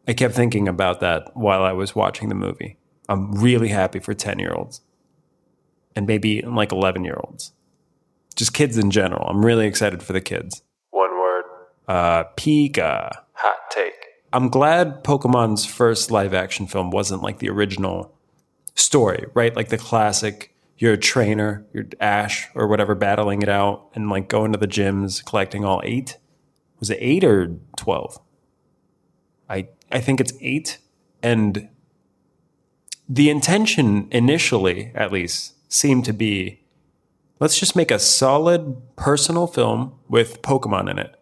I 0.08 0.14
kept 0.14 0.34
thinking 0.34 0.68
about 0.68 1.00
that 1.00 1.36
while 1.36 1.62
I 1.62 1.72
was 1.72 1.94
watching 1.94 2.30
the 2.30 2.34
movie. 2.34 2.78
I'm 3.10 3.30
really 3.32 3.68
happy 3.68 3.98
for 3.98 4.14
10 4.14 4.38
year 4.38 4.54
olds 4.54 4.80
and 5.94 6.06
maybe 6.06 6.40
like 6.40 6.72
11 6.72 7.04
year 7.04 7.20
olds. 7.22 7.52
Just 8.34 8.54
kids 8.54 8.78
in 8.78 8.90
general. 8.90 9.28
I'm 9.28 9.44
really 9.44 9.66
excited 9.66 10.02
for 10.02 10.14
the 10.14 10.22
kids. 10.22 10.62
One 10.92 11.10
word. 11.10 11.44
Uh, 11.86 12.24
Pika. 12.38 13.10
Hot 13.34 13.56
take. 13.70 14.03
I'm 14.34 14.48
glad 14.48 15.04
Pokemon's 15.04 15.64
first 15.64 16.10
live 16.10 16.34
action 16.34 16.66
film 16.66 16.90
wasn't 16.90 17.22
like 17.22 17.38
the 17.38 17.48
original 17.48 18.18
story, 18.74 19.26
right? 19.32 19.54
Like 19.54 19.68
the 19.68 19.78
classic, 19.78 20.52
you're 20.76 20.94
a 20.94 20.98
trainer, 20.98 21.64
you're 21.72 21.86
Ash 22.00 22.48
or 22.56 22.66
whatever, 22.66 22.96
battling 22.96 23.42
it 23.42 23.48
out 23.48 23.90
and 23.94 24.10
like 24.10 24.28
going 24.28 24.50
to 24.50 24.58
the 24.58 24.66
gyms, 24.66 25.24
collecting 25.24 25.64
all 25.64 25.80
eight. 25.84 26.18
Was 26.80 26.90
it 26.90 26.98
eight 27.00 27.22
or 27.22 27.56
12? 27.76 28.20
I, 29.48 29.68
I 29.92 30.00
think 30.00 30.20
it's 30.20 30.32
eight. 30.40 30.78
And 31.22 31.68
the 33.08 33.30
intention 33.30 34.08
initially, 34.10 34.90
at 34.96 35.12
least, 35.12 35.54
seemed 35.72 36.04
to 36.06 36.12
be 36.12 36.64
let's 37.38 37.56
just 37.56 37.76
make 37.76 37.92
a 37.92 38.00
solid 38.00 38.82
personal 38.96 39.46
film 39.46 39.94
with 40.08 40.42
Pokemon 40.42 40.90
in 40.90 40.98
it. 40.98 41.14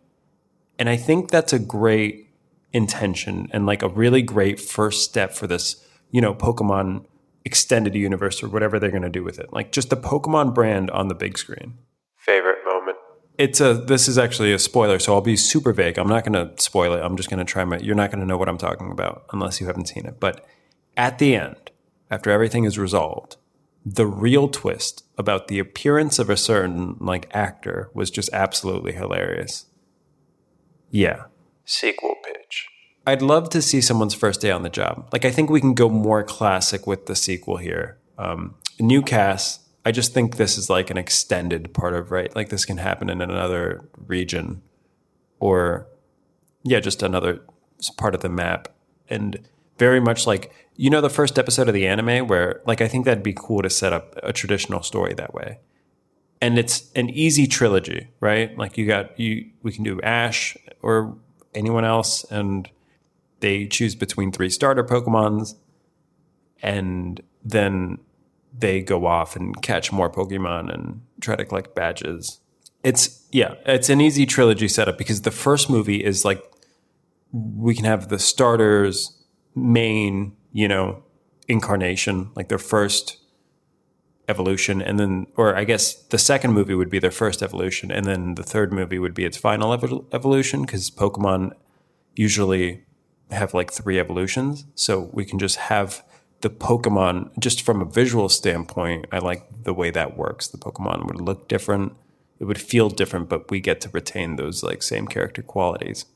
And 0.78 0.88
I 0.88 0.96
think 0.96 1.30
that's 1.30 1.52
a 1.52 1.58
great 1.58 2.31
intention 2.72 3.48
and 3.52 3.66
like 3.66 3.82
a 3.82 3.88
really 3.88 4.22
great 4.22 4.60
first 4.60 5.04
step 5.04 5.32
for 5.32 5.46
this, 5.46 5.84
you 6.10 6.20
know, 6.20 6.34
Pokemon 6.34 7.04
extended 7.44 7.94
universe 7.94 8.42
or 8.42 8.48
whatever 8.48 8.78
they're 8.78 8.90
going 8.90 9.02
to 9.02 9.10
do 9.10 9.24
with 9.24 9.38
it. 9.38 9.52
Like 9.52 9.72
just 9.72 9.90
the 9.90 9.96
Pokemon 9.96 10.54
brand 10.54 10.90
on 10.90 11.08
the 11.08 11.14
big 11.14 11.38
screen. 11.38 11.78
Favorite 12.16 12.58
moment? 12.64 12.96
It's 13.38 13.60
a 13.60 13.74
this 13.74 14.08
is 14.08 14.18
actually 14.18 14.52
a 14.52 14.58
spoiler, 14.58 14.98
so 14.98 15.14
I'll 15.14 15.20
be 15.20 15.36
super 15.36 15.72
vague. 15.72 15.98
I'm 15.98 16.08
not 16.08 16.24
going 16.24 16.34
to 16.34 16.62
spoil 16.62 16.92
it. 16.92 17.00
I'm 17.00 17.16
just 17.16 17.30
going 17.30 17.44
to 17.44 17.50
try 17.50 17.64
my 17.64 17.78
you're 17.78 17.94
not 17.94 18.10
going 18.10 18.20
to 18.20 18.26
know 18.26 18.36
what 18.36 18.48
I'm 18.48 18.58
talking 18.58 18.90
about 18.90 19.24
unless 19.32 19.60
you 19.60 19.66
haven't 19.66 19.88
seen 19.88 20.06
it. 20.06 20.20
But 20.20 20.46
at 20.96 21.18
the 21.18 21.34
end, 21.34 21.70
after 22.10 22.30
everything 22.30 22.64
is 22.64 22.78
resolved, 22.78 23.36
the 23.84 24.06
real 24.06 24.48
twist 24.48 25.04
about 25.18 25.48
the 25.48 25.58
appearance 25.58 26.18
of 26.18 26.30
a 26.30 26.36
certain 26.36 26.96
like 27.00 27.28
actor 27.34 27.90
was 27.94 28.10
just 28.10 28.30
absolutely 28.32 28.92
hilarious. 28.92 29.66
Yeah. 30.90 31.24
Sequel. 31.64 32.12
I'd 33.06 33.22
love 33.22 33.50
to 33.50 33.62
see 33.62 33.80
someone's 33.80 34.14
first 34.14 34.40
day 34.40 34.50
on 34.50 34.62
the 34.62 34.70
job. 34.70 35.08
Like, 35.12 35.24
I 35.24 35.30
think 35.30 35.50
we 35.50 35.60
can 35.60 35.74
go 35.74 35.88
more 35.88 36.22
classic 36.22 36.86
with 36.86 37.06
the 37.06 37.16
sequel 37.16 37.56
here. 37.56 37.98
Um, 38.18 38.54
new 38.78 39.02
cast. 39.02 39.60
I 39.84 39.90
just 39.90 40.14
think 40.14 40.36
this 40.36 40.56
is 40.56 40.70
like 40.70 40.90
an 40.90 40.96
extended 40.96 41.74
part 41.74 41.94
of 41.94 42.10
right. 42.10 42.34
Like 42.36 42.50
this 42.50 42.64
can 42.64 42.76
happen 42.76 43.10
in 43.10 43.20
another 43.20 43.88
region, 44.06 44.62
or 45.40 45.88
yeah, 46.62 46.78
just 46.78 47.02
another 47.02 47.40
part 47.96 48.14
of 48.14 48.20
the 48.20 48.28
map, 48.28 48.68
and 49.08 49.40
very 49.78 49.98
much 49.98 50.26
like 50.26 50.52
you 50.76 50.88
know 50.88 51.00
the 51.00 51.10
first 51.10 51.38
episode 51.38 51.66
of 51.66 51.74
the 51.74 51.86
anime 51.86 52.28
where 52.28 52.60
like 52.64 52.80
I 52.80 52.86
think 52.86 53.04
that'd 53.04 53.24
be 53.24 53.34
cool 53.36 53.62
to 53.62 53.70
set 53.70 53.92
up 53.92 54.14
a 54.22 54.32
traditional 54.32 54.82
story 54.82 55.14
that 55.14 55.34
way. 55.34 55.58
And 56.40 56.58
it's 56.58 56.90
an 56.94 57.10
easy 57.10 57.46
trilogy, 57.46 58.08
right? 58.20 58.56
Like 58.56 58.78
you 58.78 58.86
got 58.86 59.18
you 59.18 59.50
we 59.62 59.72
can 59.72 59.82
do 59.82 60.00
Ash 60.02 60.56
or 60.80 61.16
anyone 61.54 61.84
else 61.84 62.24
and 62.24 62.68
they 63.42 63.66
choose 63.66 63.94
between 63.94 64.32
three 64.32 64.48
starter 64.48 64.82
Pokemons 64.82 65.54
and 66.62 67.20
then 67.44 67.98
they 68.56 68.80
go 68.80 69.06
off 69.06 69.36
and 69.36 69.60
catch 69.62 69.92
more 69.92 70.10
Pokemon 70.10 70.72
and 70.72 71.02
try 71.20 71.36
to 71.36 71.44
collect 71.44 71.74
badges. 71.74 72.40
It's 72.82 73.26
yeah, 73.30 73.54
it's 73.66 73.88
an 73.88 74.00
easy 74.00 74.26
trilogy 74.26 74.68
setup 74.68 74.96
because 74.96 75.22
the 75.22 75.30
first 75.30 75.68
movie 75.68 76.02
is 76.02 76.24
like 76.24 76.42
we 77.32 77.74
can 77.74 77.84
have 77.84 78.08
the 78.08 78.18
starters 78.18 79.18
main, 79.54 80.36
you 80.52 80.68
know, 80.68 81.02
incarnation, 81.48 82.30
like 82.34 82.48
their 82.48 82.58
first 82.58 83.18
evolution, 84.28 84.80
and 84.80 85.00
then, 85.00 85.26
or 85.36 85.56
I 85.56 85.64
guess 85.64 85.94
the 85.94 86.18
second 86.18 86.52
movie 86.52 86.74
would 86.74 86.90
be 86.90 86.98
their 86.98 87.10
first 87.10 87.42
evolution, 87.42 87.90
and 87.90 88.04
then 88.06 88.34
the 88.34 88.42
third 88.42 88.72
movie 88.72 88.98
would 88.98 89.14
be 89.14 89.24
its 89.24 89.36
final 89.36 89.76
evol- 89.76 90.06
evolution 90.12 90.62
because 90.62 90.90
Pokemon 90.90 91.52
usually 92.14 92.84
have 93.32 93.54
like 93.54 93.72
three 93.72 93.98
evolutions. 93.98 94.64
So 94.74 95.10
we 95.12 95.24
can 95.24 95.38
just 95.38 95.56
have 95.56 96.04
the 96.42 96.50
Pokemon, 96.50 97.30
just 97.38 97.62
from 97.62 97.80
a 97.80 97.84
visual 97.84 98.28
standpoint, 98.28 99.06
I 99.12 99.18
like 99.18 99.46
the 99.62 99.72
way 99.72 99.90
that 99.90 100.16
works. 100.16 100.48
The 100.48 100.58
Pokemon 100.58 101.06
would 101.06 101.20
look 101.20 101.48
different, 101.48 101.94
it 102.40 102.46
would 102.46 102.60
feel 102.60 102.88
different, 102.88 103.28
but 103.28 103.50
we 103.50 103.60
get 103.60 103.80
to 103.82 103.88
retain 103.90 104.34
those 104.34 104.64
like 104.64 104.82
same 104.82 105.06
character 105.06 105.42
qualities. 105.42 106.06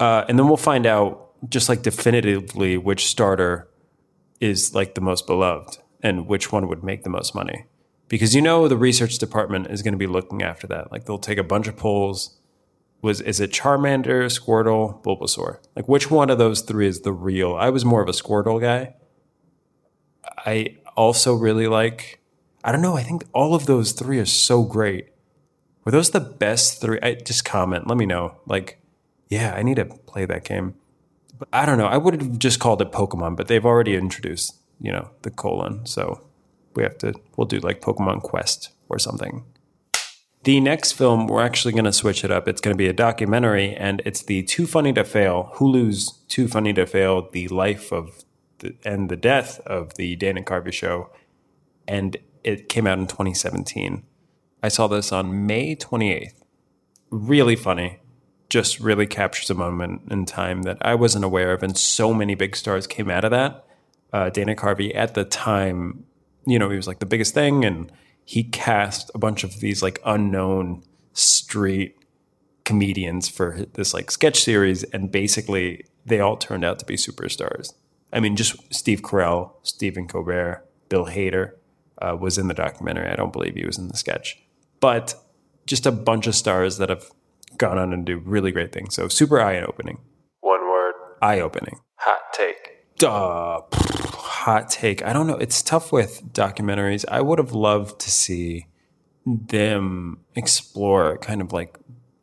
Uh, 0.00 0.24
and 0.28 0.36
then 0.36 0.48
we'll 0.48 0.56
find 0.56 0.86
out 0.86 1.30
just 1.48 1.68
like 1.68 1.82
definitively 1.82 2.76
which 2.76 3.06
starter 3.06 3.68
is 4.40 4.74
like 4.74 4.96
the 4.96 5.00
most 5.00 5.26
beloved 5.26 5.78
and 6.02 6.26
which 6.26 6.50
one 6.50 6.66
would 6.66 6.82
make 6.82 7.04
the 7.04 7.10
most 7.10 7.32
money. 7.32 7.66
Because 8.08 8.34
you 8.34 8.42
know 8.42 8.66
the 8.66 8.76
research 8.76 9.18
department 9.18 9.68
is 9.68 9.82
going 9.82 9.94
to 9.94 9.98
be 9.98 10.08
looking 10.08 10.42
after 10.42 10.66
that. 10.66 10.90
Like 10.90 11.04
they'll 11.04 11.18
take 11.18 11.38
a 11.38 11.44
bunch 11.44 11.68
of 11.68 11.76
polls. 11.76 12.36
Was 13.02 13.20
is 13.20 13.40
it 13.40 13.50
Charmander, 13.50 14.26
Squirtle, 14.26 15.02
Bulbasaur? 15.02 15.58
Like 15.76 15.88
which 15.88 16.10
one 16.10 16.30
of 16.30 16.38
those 16.38 16.60
three 16.62 16.86
is 16.86 17.00
the 17.00 17.12
real? 17.12 17.54
I 17.54 17.68
was 17.70 17.84
more 17.84 18.00
of 18.00 18.08
a 18.08 18.12
Squirtle 18.12 18.60
guy. 18.60 18.94
I 20.24 20.78
also 20.96 21.34
really 21.34 21.66
like 21.66 22.22
I 22.64 22.70
don't 22.70 22.82
know, 22.82 22.96
I 22.96 23.02
think 23.02 23.24
all 23.32 23.54
of 23.54 23.66
those 23.66 23.92
three 23.92 24.18
are 24.18 24.24
so 24.24 24.62
great. 24.62 25.08
Were 25.84 25.90
those 25.90 26.10
the 26.10 26.20
best 26.20 26.80
three? 26.80 27.00
I 27.02 27.14
just 27.14 27.44
comment, 27.44 27.88
let 27.88 27.98
me 27.98 28.06
know. 28.06 28.36
Like, 28.46 28.80
yeah, 29.28 29.52
I 29.54 29.62
need 29.62 29.76
to 29.76 29.86
play 29.86 30.26
that 30.26 30.44
game. 30.44 30.74
But 31.38 31.48
I 31.52 31.66
don't 31.66 31.78
know. 31.78 31.86
I 31.86 31.96
would 31.96 32.14
have 32.14 32.38
just 32.38 32.60
called 32.60 32.80
it 32.80 32.92
Pokemon, 32.92 33.36
but 33.36 33.48
they've 33.48 33.64
already 33.66 33.96
introduced, 33.96 34.54
you 34.80 34.92
know, 34.92 35.10
the 35.22 35.30
colon. 35.30 35.86
So 35.86 36.24
we 36.76 36.84
have 36.84 36.98
to, 36.98 37.14
we'll 37.36 37.48
do 37.48 37.58
like 37.58 37.80
Pokemon 37.80 38.22
Quest 38.22 38.70
or 38.88 39.00
something. 39.00 39.44
The 40.44 40.58
next 40.58 40.92
film, 40.92 41.28
we're 41.28 41.42
actually 41.42 41.72
going 41.72 41.84
to 41.84 41.92
switch 41.92 42.24
it 42.24 42.32
up. 42.32 42.48
It's 42.48 42.60
going 42.60 42.74
to 42.74 42.78
be 42.78 42.88
a 42.88 42.92
documentary, 42.92 43.76
and 43.76 44.02
it's 44.04 44.22
the 44.22 44.42
Too 44.42 44.66
Funny 44.66 44.92
to 44.94 45.04
Fail, 45.04 45.52
Hulu's 45.54 46.18
Too 46.26 46.48
Funny 46.48 46.72
to 46.72 46.84
Fail, 46.84 47.30
the 47.30 47.46
life 47.46 47.92
of 47.92 48.24
the, 48.58 48.74
and 48.84 49.08
the 49.08 49.16
death 49.16 49.60
of 49.60 49.94
the 49.94 50.16
Dana 50.16 50.42
Carvey 50.42 50.72
show. 50.72 51.10
And 51.86 52.16
it 52.42 52.68
came 52.68 52.88
out 52.88 52.98
in 52.98 53.06
2017. 53.06 54.02
I 54.64 54.68
saw 54.68 54.88
this 54.88 55.12
on 55.12 55.46
May 55.46 55.76
28th. 55.76 56.42
Really 57.10 57.54
funny. 57.54 58.00
Just 58.48 58.80
really 58.80 59.06
captures 59.06 59.48
a 59.48 59.54
moment 59.54 60.10
in 60.10 60.24
time 60.24 60.62
that 60.62 60.78
I 60.80 60.96
wasn't 60.96 61.24
aware 61.24 61.52
of, 61.52 61.62
and 61.62 61.78
so 61.78 62.12
many 62.12 62.34
big 62.34 62.56
stars 62.56 62.88
came 62.88 63.08
out 63.08 63.24
of 63.24 63.30
that. 63.30 63.64
Uh, 64.12 64.28
Dana 64.28 64.56
Carvey 64.56 64.92
at 64.96 65.14
the 65.14 65.24
time, 65.24 66.04
you 66.46 66.58
know, 66.58 66.68
he 66.68 66.76
was 66.76 66.88
like 66.88 66.98
the 66.98 67.06
biggest 67.06 67.32
thing, 67.32 67.64
and 67.64 67.92
he 68.24 68.44
cast 68.44 69.10
a 69.14 69.18
bunch 69.18 69.44
of 69.44 69.60
these 69.60 69.82
like 69.82 70.00
unknown 70.04 70.82
street 71.12 71.96
comedians 72.64 73.28
for 73.28 73.66
this 73.74 73.92
like 73.92 74.10
sketch 74.10 74.42
series, 74.42 74.84
and 74.84 75.10
basically 75.10 75.84
they 76.06 76.20
all 76.20 76.36
turned 76.36 76.64
out 76.64 76.78
to 76.78 76.84
be 76.86 76.94
superstars. 76.96 77.74
I 78.12 78.20
mean, 78.20 78.36
just 78.36 78.56
Steve 78.72 79.02
Carell, 79.02 79.52
Stephen 79.62 80.06
Colbert, 80.06 80.64
Bill 80.88 81.06
Hader 81.06 81.52
uh, 82.00 82.16
was 82.18 82.38
in 82.38 82.48
the 82.48 82.54
documentary. 82.54 83.08
I 83.08 83.16
don't 83.16 83.32
believe 83.32 83.54
he 83.54 83.64
was 83.66 83.78
in 83.78 83.88
the 83.88 83.96
sketch, 83.96 84.38
but 84.80 85.14
just 85.66 85.86
a 85.86 85.92
bunch 85.92 86.26
of 86.26 86.34
stars 86.34 86.78
that 86.78 86.88
have 86.88 87.10
gone 87.56 87.78
on 87.78 87.92
and 87.92 88.04
do 88.04 88.18
really 88.18 88.50
great 88.52 88.72
things. 88.72 88.94
So 88.94 89.08
super 89.08 89.40
eye 89.40 89.60
opening, 89.60 89.98
One 90.40 90.60
word. 90.68 90.94
eye 91.20 91.40
opening. 91.40 91.80
Hot 91.96 92.20
take. 92.32 92.96
Duh, 92.98 93.62
hot 94.42 94.68
take. 94.68 95.04
I 95.04 95.12
don't 95.12 95.28
know. 95.28 95.36
It's 95.36 95.62
tough 95.62 95.92
with 95.92 96.32
documentaries. 96.32 97.04
I 97.08 97.20
would 97.20 97.38
have 97.38 97.52
loved 97.52 98.00
to 98.00 98.10
see 98.10 98.66
them 99.24 100.18
explore 100.34 101.16
kind 101.18 101.40
of 101.40 101.52
like 101.52 101.78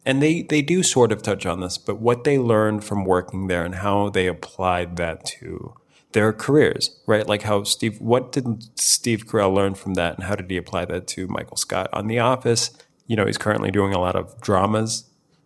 and 0.06 0.22
they 0.22 0.42
they 0.42 0.62
do 0.62 0.84
sort 0.84 1.12
of 1.14 1.22
touch 1.22 1.46
on 1.46 1.62
this, 1.62 1.78
but 1.78 2.00
what 2.00 2.26
they 2.26 2.38
learned 2.38 2.84
from 2.84 3.06
working 3.06 3.48
there 3.48 3.64
and 3.64 3.76
how 3.76 4.10
they 4.10 4.28
applied 4.28 4.98
that 4.98 5.24
to 5.26 5.76
their 6.12 6.34
careers, 6.34 7.00
right? 7.06 7.26
Like 7.26 7.44
how 7.44 7.64
Steve 7.64 8.02
what 8.02 8.34
did 8.34 8.46
Steve 8.78 9.26
Carell 9.26 9.54
learn 9.54 9.76
from 9.76 9.94
that 9.94 10.16
and 10.16 10.26
how 10.26 10.36
did 10.36 10.52
he 10.52 10.58
apply 10.58 10.86
that 10.86 11.08
to 11.10 11.28
Michael 11.28 11.58
Scott 11.58 11.90
on 11.94 12.08
The 12.08 12.20
Office? 12.20 12.72
You 13.08 13.16
know, 13.16 13.28
he's 13.28 13.38
currently 13.38 13.72
doing 13.72 13.94
a 13.94 14.00
lot 14.00 14.16
of 14.18 14.40
dramas 14.42 15.06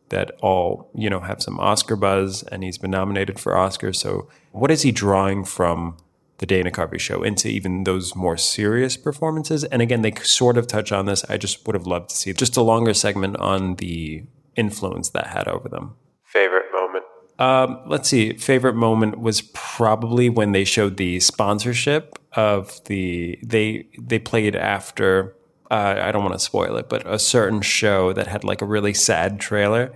that 0.09 0.31
all, 0.41 0.89
you 0.95 1.09
know, 1.09 1.19
have 1.19 1.41
some 1.41 1.59
Oscar 1.59 1.95
buzz 1.95 2.41
and 2.43 2.63
he's 2.63 2.77
been 2.77 2.91
nominated 2.91 3.39
for 3.39 3.53
Oscars. 3.53 3.97
So 3.97 4.27
what 4.51 4.71
is 4.71 4.81
he 4.81 4.91
drawing 4.91 5.43
from 5.43 5.97
the 6.43 6.47
Dana 6.47 6.71
Carvey 6.71 6.99
show 6.99 7.23
into 7.23 7.47
even 7.47 7.85
those 7.85 8.17
more 8.17 8.35
serious 8.35 8.97
performances? 8.97 9.63
And 9.63 9.81
again, 9.81 10.01
they 10.01 10.11
sort 10.23 10.57
of 10.57 10.67
touch 10.67 10.91
on 10.91 11.05
this. 11.05 11.23
I 11.29 11.37
just 11.37 11.65
would 11.65 11.73
have 11.73 11.87
loved 11.87 12.09
to 12.09 12.15
see 12.17 12.33
just 12.33 12.57
a 12.57 12.61
longer 12.61 12.93
segment 12.93 13.37
on 13.37 13.75
the 13.75 14.23
influence 14.57 15.09
that 15.11 15.27
had 15.27 15.47
over 15.47 15.69
them. 15.69 15.95
Favorite 16.25 16.65
moment. 16.73 17.05
Um, 17.39 17.81
let's 17.87 18.09
see. 18.09 18.33
Favorite 18.33 18.75
moment 18.75 19.19
was 19.19 19.41
probably 19.53 20.27
when 20.27 20.51
they 20.51 20.65
showed 20.65 20.97
the 20.97 21.21
sponsorship 21.21 22.19
of 22.33 22.83
the 22.85 23.39
they 23.41 23.87
they 23.97 24.19
played 24.19 24.57
after. 24.57 25.37
Uh, 25.71 25.95
I 26.01 26.11
don't 26.11 26.23
want 26.23 26.35
to 26.35 26.39
spoil 26.39 26.75
it, 26.75 26.89
but 26.89 27.07
a 27.07 27.17
certain 27.17 27.61
show 27.61 28.11
that 28.11 28.27
had 28.27 28.43
like 28.43 28.61
a 28.61 28.65
really 28.65 28.93
sad 28.93 29.39
trailer, 29.39 29.95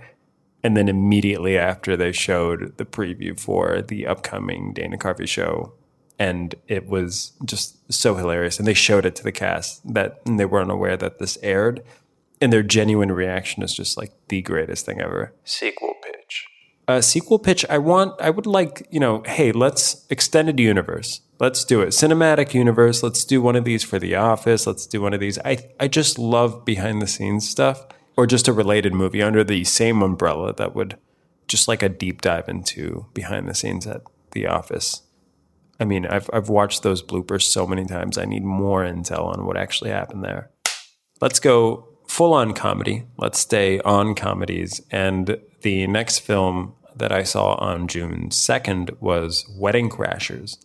and 0.64 0.78
then 0.78 0.88
immediately 0.88 1.58
after 1.58 1.94
they 1.94 2.12
showed 2.12 2.78
the 2.78 2.86
preview 2.86 3.38
for 3.38 3.82
the 3.82 4.06
upcoming 4.06 4.72
Dana 4.72 4.96
Carvey 4.96 5.28
show, 5.28 5.74
and 6.18 6.54
it 6.66 6.88
was 6.88 7.32
just 7.44 7.92
so 7.92 8.14
hilarious. 8.16 8.58
And 8.58 8.66
they 8.66 8.74
showed 8.74 9.06
it 9.06 9.14
to 9.16 9.22
the 9.22 9.32
cast 9.32 9.92
that 9.94 10.20
and 10.26 10.38
they 10.38 10.44
weren't 10.44 10.70
aware 10.70 10.96
that 10.96 11.18
this 11.18 11.38
aired, 11.42 11.82
and 12.40 12.52
their 12.52 12.62
genuine 12.62 13.12
reaction 13.12 13.62
is 13.62 13.74
just 13.74 13.96
like 13.96 14.12
the 14.28 14.42
greatest 14.42 14.86
thing 14.86 15.00
ever. 15.00 15.32
Sequel 15.44 15.94
pitch. 16.02 16.46
a 16.86 17.02
sequel 17.02 17.38
pitch. 17.38 17.64
I 17.68 17.78
want. 17.78 18.20
I 18.20 18.30
would 18.30 18.46
like. 18.46 18.86
You 18.90 19.00
know. 19.00 19.22
Hey, 19.26 19.52
let's 19.52 20.06
extended 20.10 20.58
universe. 20.58 21.20
Let's 21.40 21.64
do 21.64 21.82
it. 21.82 21.88
Cinematic 21.88 22.52
universe. 22.54 23.02
Let's 23.02 23.24
do 23.24 23.40
one 23.40 23.54
of 23.54 23.64
these 23.64 23.84
for 23.84 23.98
The 24.00 24.16
Office. 24.16 24.66
Let's 24.66 24.86
do 24.86 25.00
one 25.00 25.14
of 25.14 25.20
these. 25.20 25.38
I 25.44 25.58
I 25.78 25.88
just 25.88 26.18
love 26.18 26.64
behind 26.64 27.00
the 27.00 27.06
scenes 27.06 27.48
stuff, 27.48 27.86
or 28.16 28.26
just 28.26 28.48
a 28.48 28.52
related 28.52 28.92
movie 28.92 29.22
under 29.22 29.44
the 29.44 29.62
same 29.64 30.02
umbrella 30.02 30.52
that 30.54 30.74
would 30.74 30.98
just 31.46 31.68
like 31.68 31.82
a 31.82 31.88
deep 31.88 32.20
dive 32.20 32.48
into 32.48 33.06
behind 33.14 33.48
the 33.48 33.54
scenes 33.54 33.86
at 33.86 34.02
The 34.32 34.46
Office. 34.46 35.02
I 35.80 35.84
mean, 35.84 36.06
I've 36.06 36.28
I've 36.32 36.48
watched 36.48 36.82
those 36.82 37.02
bloopers 37.02 37.42
so 37.42 37.66
many 37.66 37.84
times. 37.84 38.18
I 38.18 38.24
need 38.24 38.44
more 38.44 38.84
intel 38.84 39.26
on 39.26 39.46
what 39.46 39.56
actually 39.56 39.90
happened 39.90 40.24
there. 40.24 40.50
Let's 41.20 41.40
go 41.40 41.88
full 42.08 42.32
on 42.32 42.54
comedy. 42.54 43.04
Let's 43.16 43.38
stay 43.38 43.80
on 43.80 44.14
comedies. 44.14 44.80
And 44.90 45.38
the 45.62 45.86
next 45.86 46.20
film 46.20 46.74
that 46.96 47.12
I 47.12 47.22
saw 47.22 47.54
on 47.54 47.86
June 47.86 48.30
2nd 48.30 49.00
was 49.00 49.46
Wedding 49.56 49.88
Crashers. 49.88 50.56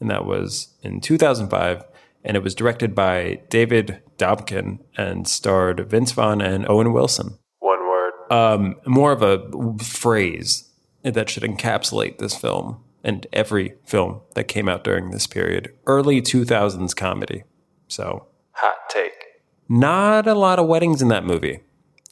And 0.00 0.10
that 0.10 0.24
was 0.24 0.68
in 0.82 1.00
2005. 1.00 1.84
And 2.24 2.36
it 2.36 2.42
was 2.42 2.54
directed 2.54 2.94
by 2.94 3.42
David 3.50 4.00
Dobkin 4.16 4.78
and 4.96 5.26
starred 5.26 5.90
Vince 5.90 6.12
Vaughn 6.12 6.40
and 6.40 6.68
Owen 6.68 6.92
Wilson. 6.92 7.38
One 7.58 7.80
word. 7.80 8.12
Um, 8.30 8.76
more 8.86 9.12
of 9.12 9.22
a 9.22 9.82
phrase 9.82 10.70
that 11.02 11.28
should 11.28 11.42
encapsulate 11.42 12.18
this 12.18 12.36
film 12.36 12.81
and 13.04 13.26
every 13.32 13.74
film 13.84 14.20
that 14.34 14.44
came 14.44 14.68
out 14.68 14.84
during 14.84 15.10
this 15.10 15.26
period. 15.26 15.72
Early 15.86 16.20
2000s 16.22 16.94
comedy. 16.94 17.44
So 17.88 18.26
Hot 18.52 18.76
take. 18.88 19.12
not 19.68 20.26
a 20.26 20.34
lot 20.34 20.58
of 20.58 20.66
weddings 20.66 21.02
in 21.02 21.08
that 21.08 21.24
movie. 21.24 21.60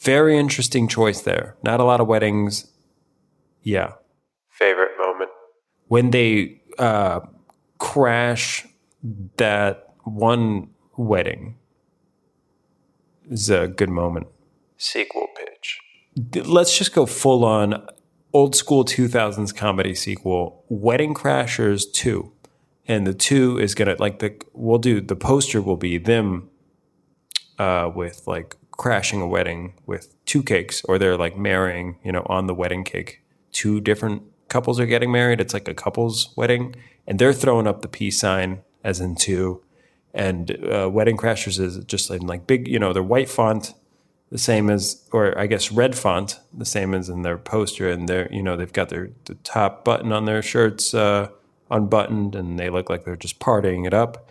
Very 0.00 0.38
interesting 0.38 0.88
choice 0.88 1.20
there. 1.20 1.56
Not 1.62 1.78
a 1.80 1.84
lot 1.84 2.00
of 2.00 2.06
weddings. 2.06 2.70
Yeah. 3.62 3.92
Favorite 4.48 4.92
moment. 4.98 5.30
When 5.88 6.10
they 6.10 6.62
uh, 6.78 7.20
crash 7.78 8.66
that 9.36 9.94
one 10.04 10.70
wedding 10.96 11.56
is 13.30 13.50
a 13.50 13.68
good 13.68 13.90
moment. 13.90 14.26
Sequel 14.76 15.26
pitch. 15.36 15.80
Let's 16.46 16.76
just 16.76 16.94
go 16.94 17.06
full 17.06 17.44
on 17.44 17.86
old 18.32 18.54
school 18.54 18.84
2000s 18.84 19.54
comedy 19.54 19.94
sequel, 19.94 20.64
Wedding 20.68 21.14
Crashers 21.14 21.90
2. 21.92 22.32
And 22.88 23.06
the 23.06 23.14
2 23.14 23.58
is 23.58 23.74
going 23.74 23.94
to, 23.94 24.00
like, 24.00 24.18
the, 24.18 24.40
we'll 24.52 24.78
do, 24.78 25.00
the 25.00 25.16
poster 25.16 25.62
will 25.62 25.76
be 25.76 25.98
them 25.98 26.50
uh, 27.60 27.90
with 27.94 28.26
like 28.26 28.56
crashing 28.72 29.20
a 29.20 29.26
wedding 29.26 29.74
with 29.84 30.16
two 30.24 30.42
cakes, 30.42 30.82
or 30.86 30.98
they're 30.98 31.18
like 31.18 31.36
marrying, 31.36 31.98
you 32.02 32.10
know, 32.10 32.26
on 32.26 32.46
the 32.46 32.54
wedding 32.54 32.82
cake. 32.82 33.22
Two 33.52 33.80
different 33.80 34.22
couples 34.48 34.80
are 34.80 34.86
getting 34.86 35.12
married. 35.12 35.40
It's 35.40 35.52
like 35.52 35.68
a 35.68 35.74
couple's 35.74 36.32
wedding, 36.36 36.74
and 37.06 37.18
they're 37.18 37.34
throwing 37.34 37.66
up 37.66 37.82
the 37.82 37.88
peace 37.88 38.18
sign 38.18 38.62
as 38.82 38.98
in 38.98 39.14
two. 39.14 39.62
And 40.14 40.58
uh, 40.64 40.88
Wedding 40.90 41.18
Crashers 41.18 41.60
is 41.60 41.84
just 41.84 42.10
in 42.10 42.26
like 42.26 42.46
big, 42.46 42.66
you 42.66 42.78
know, 42.78 42.94
they're 42.94 43.02
white 43.02 43.28
font, 43.28 43.74
the 44.30 44.38
same 44.38 44.70
as, 44.70 45.04
or 45.12 45.36
I 45.38 45.46
guess 45.46 45.72
red 45.72 45.96
font, 45.96 46.38
the 46.52 46.64
same 46.64 46.94
as 46.94 47.08
in 47.08 47.22
their 47.22 47.38
poster. 47.38 47.90
And 47.90 48.08
they're, 48.08 48.32
you 48.32 48.42
know, 48.42 48.56
they've 48.56 48.72
got 48.72 48.88
their 48.88 49.10
the 49.24 49.34
top 49.36 49.84
button 49.84 50.12
on 50.12 50.24
their 50.24 50.42
shirts 50.42 50.94
uh, 50.94 51.28
unbuttoned, 51.70 52.34
and 52.34 52.58
they 52.58 52.70
look 52.70 52.88
like 52.88 53.04
they're 53.04 53.16
just 53.16 53.40
partying 53.40 53.86
it 53.86 53.94
up. 53.94 54.28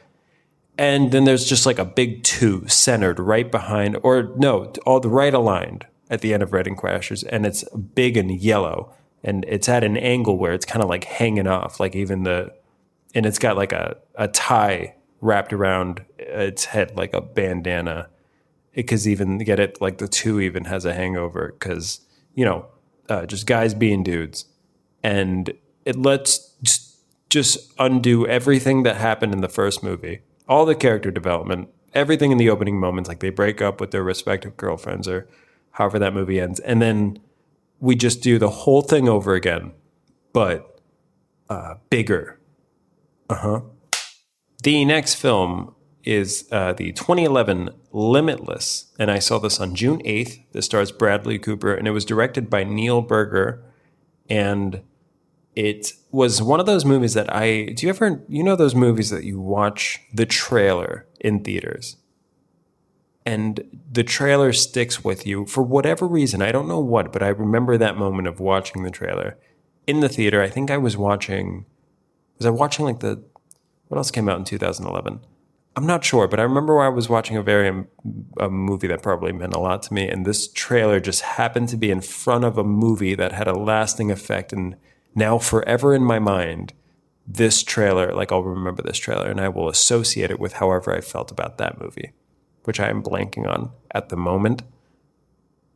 And 0.77 1.11
then 1.11 1.25
there's 1.25 1.43
just 1.43 1.65
like 1.65 1.77
a 1.77 1.83
big 1.83 2.23
two 2.23 2.65
centered 2.67 3.19
right 3.19 3.51
behind, 3.51 3.97
or 4.01 4.31
no, 4.37 4.71
all 4.85 5.01
the 5.01 5.09
right 5.09 5.33
aligned 5.33 5.85
at 6.09 6.21
the 6.21 6.33
end 6.33 6.41
of 6.41 6.53
Wedding 6.53 6.77
Crashers, 6.77 7.25
and 7.29 7.45
it's 7.45 7.63
big 7.75 8.15
and 8.15 8.31
yellow, 8.31 8.93
and 9.21 9.43
it's 9.47 9.67
at 9.67 9.83
an 9.83 9.97
angle 9.97 10.37
where 10.37 10.53
it's 10.53 10.65
kind 10.65 10.81
of 10.81 10.89
like 10.89 11.03
hanging 11.03 11.47
off, 11.47 11.81
like 11.81 11.95
even 11.95 12.23
the, 12.23 12.53
and 13.13 13.25
it's 13.25 13.39
got 13.39 13.57
like 13.57 13.73
a 13.73 13.97
a 14.15 14.29
tie 14.29 14.95
wrapped 15.19 15.51
around 15.51 16.05
its 16.17 16.65
head 16.65 16.95
like 16.95 17.13
a 17.13 17.19
bandana, 17.19 18.07
because 18.85 19.07
even 19.07 19.37
get 19.39 19.59
it 19.59 19.79
like 19.81 19.97
the 19.97 20.07
two 20.07 20.39
even 20.39 20.65
has 20.65 20.85
a 20.85 20.93
hangover 20.93 21.55
because 21.59 22.01
you 22.33 22.45
know 22.45 22.65
uh, 23.09 23.25
just 23.25 23.45
guys 23.45 23.73
being 23.73 24.03
dudes, 24.03 24.45
and 25.03 25.53
it 25.85 25.95
lets 25.95 26.53
just, 26.61 26.97
just 27.29 27.73
undo 27.79 28.27
everything 28.27 28.83
that 28.83 28.97
happened 28.97 29.33
in 29.33 29.41
the 29.41 29.49
first 29.49 29.83
movie 29.83 30.21
all 30.49 30.65
the 30.65 30.75
character 30.75 31.11
development, 31.11 31.69
everything 31.93 32.31
in 32.31 32.39
the 32.39 32.49
opening 32.49 32.79
moments, 32.79 33.07
like 33.07 33.19
they 33.19 33.29
break 33.29 33.61
up 33.61 33.79
with 33.79 33.91
their 33.91 34.03
respective 34.03 34.57
girlfriends 34.57 35.07
or 35.07 35.29
however 35.71 35.99
that 35.99 36.13
movie 36.13 36.39
ends. 36.39 36.59
And 36.61 36.81
then 36.81 37.19
we 37.79 37.95
just 37.95 38.21
do 38.21 38.39
the 38.39 38.49
whole 38.49 38.81
thing 38.81 39.07
over 39.07 39.35
again, 39.35 39.71
but 40.33 40.81
uh, 41.49 41.75
bigger. 41.89 42.39
Uh 43.29 43.35
huh. 43.35 43.61
The 44.63 44.83
next 44.83 45.15
film 45.15 45.75
is 46.09 46.47
uh, 46.51 46.73
the 46.73 46.91
2011 46.93 47.69
Limitless. 47.91 48.91
And 48.97 49.11
I 49.11 49.19
saw 49.19 49.37
this 49.37 49.59
on 49.59 49.75
June 49.75 49.99
8th. 49.99 50.41
This 50.51 50.65
stars 50.65 50.91
Bradley 50.91 51.37
Cooper, 51.37 51.73
and 51.73 51.87
it 51.87 51.91
was 51.91 52.05
directed 52.05 52.49
by 52.49 52.63
Neil 52.63 53.01
Burger. 53.01 53.63
And 54.29 54.81
it 55.55 55.93
was 56.11 56.41
one 56.41 56.59
of 56.59 56.65
those 56.65 56.85
movies 56.85 57.13
that 57.13 57.33
I 57.33 57.65
do 57.65 57.85
you 57.85 57.89
ever 57.89 58.23
you 58.27 58.43
know 58.43 58.55
those 58.55 58.75
movies 58.75 59.09
that 59.09 59.23
you 59.23 59.41
watch 59.41 59.99
the 60.13 60.25
trailer 60.25 61.05
in 61.19 61.43
theaters 61.43 61.97
and 63.25 63.63
the 63.91 64.03
trailer 64.03 64.53
sticks 64.53 65.03
with 65.03 65.25
you 65.27 65.45
for 65.47 65.63
whatever 65.63 66.07
reason 66.07 66.41
I 66.41 66.51
don't 66.51 66.67
know 66.67 66.79
what 66.79 67.11
but 67.11 67.23
I 67.23 67.29
remember 67.29 67.77
that 67.77 67.97
moment 67.97 68.27
of 68.27 68.39
watching 68.39 68.83
the 68.83 68.91
trailer 68.91 69.37
in 69.87 69.99
the 69.99 70.07
theater 70.07 70.41
I 70.41 70.49
think 70.49 70.71
I 70.71 70.77
was 70.77 70.95
watching 70.95 71.65
was 72.37 72.45
I 72.45 72.51
watching 72.51 72.85
like 72.85 72.99
the 72.99 73.21
what 73.87 73.97
else 73.97 74.11
came 74.11 74.29
out 74.29 74.37
in 74.37 74.45
2011 74.45 75.19
I'm 75.79 75.87
not 75.87 76.03
sure 76.03 76.27
but 76.27 76.41
I 76.41 76.43
remember 76.43 76.81
I 76.81 76.89
was 76.89 77.07
watching 77.07 77.37
a 77.37 77.41
very 77.41 77.69
um, 77.69 77.87
a 78.37 78.49
movie 78.49 78.87
that 78.87 79.01
probably 79.01 79.31
meant 79.31 79.53
a 79.53 79.59
lot 79.59 79.81
to 79.83 79.93
me 79.93 80.09
and 80.09 80.25
this 80.25 80.49
trailer 80.51 80.99
just 80.99 81.21
happened 81.21 81.69
to 81.69 81.77
be 81.77 81.89
in 81.89 82.01
front 82.01 82.43
of 82.43 82.57
a 82.57 82.65
movie 82.65 83.15
that 83.15 83.31
had 83.31 83.47
a 83.47 83.57
lasting 83.57 84.11
effect 84.11 84.51
and 84.51 84.75
now 85.15 85.37
forever 85.37 85.95
in 85.95 86.03
my 86.03 86.19
mind 86.19 86.73
this 87.25 87.63
trailer 87.63 88.13
like 88.13 88.29
i'll 88.29 88.43
remember 88.43 88.81
this 88.83 88.97
trailer 88.97 89.29
and 89.29 89.39
i 89.39 89.47
will 89.47 89.69
associate 89.69 90.29
it 90.29 90.37
with 90.37 90.53
however 90.53 90.93
i 90.93 90.99
felt 90.99 91.31
about 91.31 91.57
that 91.57 91.79
movie 91.79 92.11
which 92.65 92.81
i 92.81 92.89
am 92.89 93.01
blanking 93.01 93.47
on 93.47 93.71
at 93.91 94.09
the 94.09 94.17
moment. 94.17 94.63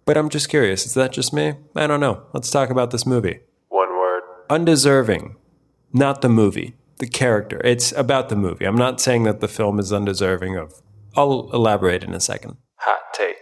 But 0.03 0.17
i'm 0.17 0.27
just 0.27 0.49
curious 0.49 0.85
is 0.85 0.95
that 0.95 1.13
just 1.13 1.31
me? 1.31 1.53
I 1.77 1.87
don't 1.87 2.01
know. 2.01 2.23
Let's 2.33 2.51
talk 2.51 2.69
about 2.69 2.91
this 2.91 3.05
movie. 3.05 3.39
One 3.69 3.89
word. 3.95 4.23
undeserving. 4.49 5.37
Not 5.93 6.21
the 6.21 6.27
movie 6.27 6.75
the 7.03 7.09
character 7.09 7.59
it's 7.65 7.91
about 7.91 8.29
the 8.29 8.35
movie 8.35 8.63
i'm 8.63 8.77
not 8.77 9.01
saying 9.01 9.23
that 9.23 9.41
the 9.41 9.47
film 9.47 9.77
is 9.77 9.91
undeserving 9.91 10.55
of 10.55 10.81
i'll 11.17 11.49
elaborate 11.51 12.01
in 12.01 12.13
a 12.13 12.19
second 12.19 12.55
Hot 12.77 12.99
take. 13.13 13.35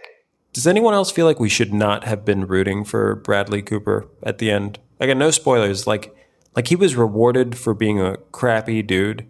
does 0.52 0.66
anyone 0.66 0.94
else 0.94 1.12
feel 1.12 1.26
like 1.26 1.38
we 1.38 1.48
should 1.48 1.72
not 1.72 2.04
have 2.04 2.24
been 2.24 2.46
rooting 2.46 2.84
for 2.84 3.14
Bradley 3.16 3.62
Cooper 3.62 4.06
at 4.22 4.38
the 4.38 4.50
end? 4.52 4.78
Again, 5.00 5.18
no 5.18 5.32
spoilers. 5.32 5.84
Like, 5.86 6.14
like 6.54 6.68
he 6.68 6.76
was 6.76 6.94
rewarded 6.94 7.56
for 7.58 7.74
being 7.74 8.00
a 8.00 8.18
crappy 8.30 8.82
dude. 8.82 9.26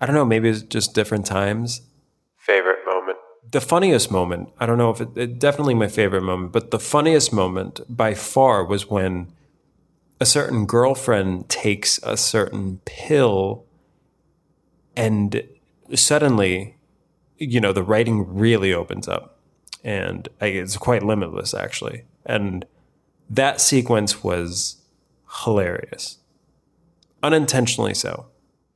I 0.00 0.06
don't 0.06 0.16
know. 0.16 0.24
Maybe 0.24 0.48
it's 0.48 0.62
just 0.62 0.92
different 0.92 1.24
times. 1.24 1.82
Favorite 2.36 2.80
moment. 2.84 3.18
The 3.48 3.60
funniest 3.60 4.10
moment. 4.10 4.48
I 4.58 4.66
don't 4.66 4.78
know 4.78 4.90
if 4.90 5.00
it, 5.00 5.10
it 5.16 5.38
definitely 5.38 5.74
my 5.74 5.86
favorite 5.86 6.22
moment, 6.22 6.50
but 6.50 6.72
the 6.72 6.80
funniest 6.80 7.32
moment 7.32 7.80
by 7.88 8.14
far 8.14 8.64
was 8.64 8.90
when 8.90 9.32
a 10.22 10.24
certain 10.24 10.66
girlfriend 10.66 11.48
takes 11.48 11.98
a 12.04 12.16
certain 12.16 12.80
pill, 12.84 13.64
and 14.94 15.42
suddenly, 15.96 16.76
you 17.38 17.60
know, 17.60 17.72
the 17.72 17.82
writing 17.82 18.32
really 18.32 18.72
opens 18.72 19.08
up, 19.08 19.40
and 19.82 20.28
I- 20.40 20.46
it's 20.46 20.76
quite 20.76 21.02
limitless 21.02 21.54
actually, 21.54 22.04
and 22.24 22.64
that 23.28 23.60
sequence 23.60 24.22
was 24.22 24.76
hilarious. 25.42 26.18
Unintentionally 27.20 27.94
so. 27.94 28.26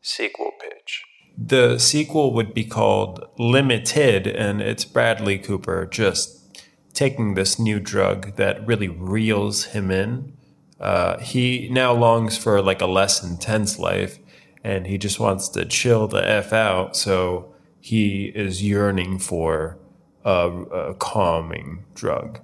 Sequel 0.03 0.51
pitch. 0.61 1.05
The 1.39 1.79
sequel 1.79 2.35
would 2.35 2.55
be 2.55 2.65
called 2.65 3.25
Limited, 3.39 4.27
and 4.27 4.61
it's 4.61 4.85
Bradley 4.85 5.39
Cooper 5.39 5.87
just 5.87 6.61
taking 6.93 7.35
this 7.35 7.57
new 7.57 7.79
drug 7.79 8.35
that 8.35 8.67
really 8.67 8.89
reels 8.89 9.67
him 9.67 9.93
in. 9.93 10.36
Uh, 10.81 11.19
he 11.19 11.69
now 11.71 11.93
longs 11.93 12.37
for 12.37 12.61
like 12.61 12.81
a 12.81 12.87
less 12.87 13.23
intense 13.23 13.79
life, 13.79 14.19
and 14.63 14.87
he 14.87 14.99
just 14.99 15.19
wants 15.19 15.49
to 15.49 15.65
chill 15.65 16.07
the 16.07 16.27
f 16.29 16.53
out. 16.53 16.97
So 16.97 17.55
he 17.81 18.27
is 18.35 18.63
yearning 18.63 19.19
for 19.19 19.79
a, 20.25 20.51
a 20.51 20.95
calming 20.95 21.85
drug. 21.95 22.41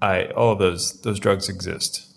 I 0.00 0.26
all 0.26 0.54
those 0.54 1.00
those 1.00 1.18
drugs 1.18 1.48
exist 1.48 2.14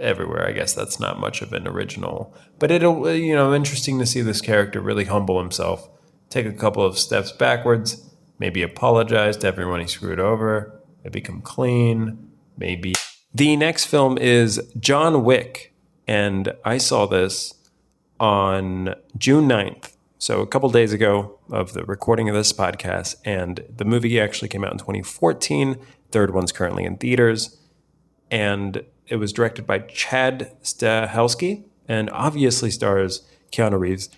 everywhere. 0.00 0.46
I 0.46 0.52
guess 0.52 0.72
that's 0.72 0.98
not 0.98 1.20
much 1.20 1.42
of 1.42 1.52
an 1.52 1.68
original, 1.68 2.34
but 2.58 2.70
it'll 2.70 3.12
you 3.12 3.34
know 3.34 3.54
interesting 3.54 3.98
to 3.98 4.06
see 4.06 4.22
this 4.22 4.40
character 4.40 4.80
really 4.80 5.04
humble 5.04 5.38
himself, 5.38 5.88
take 6.30 6.46
a 6.46 6.52
couple 6.52 6.84
of 6.84 6.98
steps 6.98 7.30
backwards, 7.30 8.10
maybe 8.38 8.62
apologize 8.62 9.36
to 9.38 9.46
everyone 9.46 9.80
he 9.80 9.86
screwed 9.86 10.18
over, 10.18 10.80
maybe 11.04 11.20
clean, 11.20 12.30
maybe 12.56 12.94
The 13.32 13.56
next 13.56 13.84
film 13.86 14.18
is 14.18 14.60
John 14.78 15.22
Wick, 15.22 15.72
and 16.08 16.52
I 16.64 16.78
saw 16.78 17.06
this 17.06 17.54
on 18.18 18.96
June 19.16 19.48
9th. 19.48 19.92
So 20.18 20.40
a 20.40 20.46
couple 20.48 20.68
days 20.70 20.92
ago 20.92 21.38
of 21.48 21.72
the 21.72 21.84
recording 21.84 22.28
of 22.28 22.34
this 22.34 22.52
podcast, 22.52 23.14
and 23.24 23.64
the 23.74 23.84
movie 23.84 24.18
actually 24.18 24.48
came 24.48 24.64
out 24.64 24.72
in 24.72 24.78
2014. 24.78 25.78
Third 26.10 26.34
one's 26.34 26.50
currently 26.50 26.84
in 26.84 26.96
theaters, 26.96 27.56
and 28.32 28.84
it 29.06 29.16
was 29.16 29.32
directed 29.32 29.64
by 29.64 29.78
Chad 29.78 30.52
Stahelski, 30.64 31.62
and 31.86 32.10
obviously 32.10 32.72
stars 32.72 33.22
Keanu 33.52 33.78
Reeves. 33.78 34.10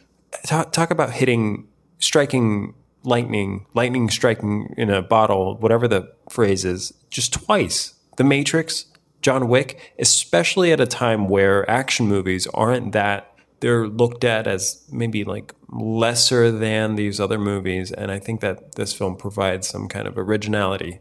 Talk, 0.46 0.72
talk 0.72 0.90
about 0.90 1.12
hitting, 1.12 1.68
striking 1.98 2.72
lightning, 3.04 3.66
lightning 3.74 4.08
striking 4.08 4.72
in 4.78 4.88
a 4.88 5.02
bottle, 5.02 5.58
whatever 5.58 5.86
the 5.86 6.10
phrase 6.30 6.64
is, 6.64 6.94
just 7.10 7.34
twice. 7.34 7.94
The 8.16 8.24
Matrix, 8.24 8.86
John 9.22 9.48
Wick, 9.48 9.94
especially 9.98 10.72
at 10.72 10.80
a 10.80 10.86
time 10.86 11.28
where 11.28 11.68
action 11.70 12.06
movies 12.06 12.46
aren't 12.48 12.92
that 12.92 13.32
they're 13.62 13.86
looked 13.86 14.24
at 14.24 14.48
as 14.48 14.84
maybe 14.90 15.22
like 15.22 15.54
lesser 15.70 16.50
than 16.50 16.96
these 16.96 17.20
other 17.20 17.38
movies. 17.38 17.92
And 17.92 18.10
I 18.10 18.18
think 18.18 18.40
that 18.40 18.74
this 18.74 18.92
film 18.92 19.16
provides 19.16 19.68
some 19.68 19.86
kind 19.86 20.08
of 20.08 20.18
originality 20.18 20.98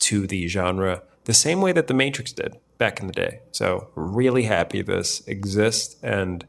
to 0.00 0.26
the 0.26 0.46
genre, 0.46 1.02
the 1.24 1.32
same 1.32 1.62
way 1.62 1.72
that 1.72 1.86
The 1.86 1.94
Matrix 1.94 2.32
did 2.32 2.58
back 2.76 3.00
in 3.00 3.06
the 3.06 3.14
day. 3.14 3.40
So, 3.50 3.88
really 3.94 4.42
happy 4.42 4.82
this 4.82 5.26
exists 5.26 5.96
and 6.02 6.44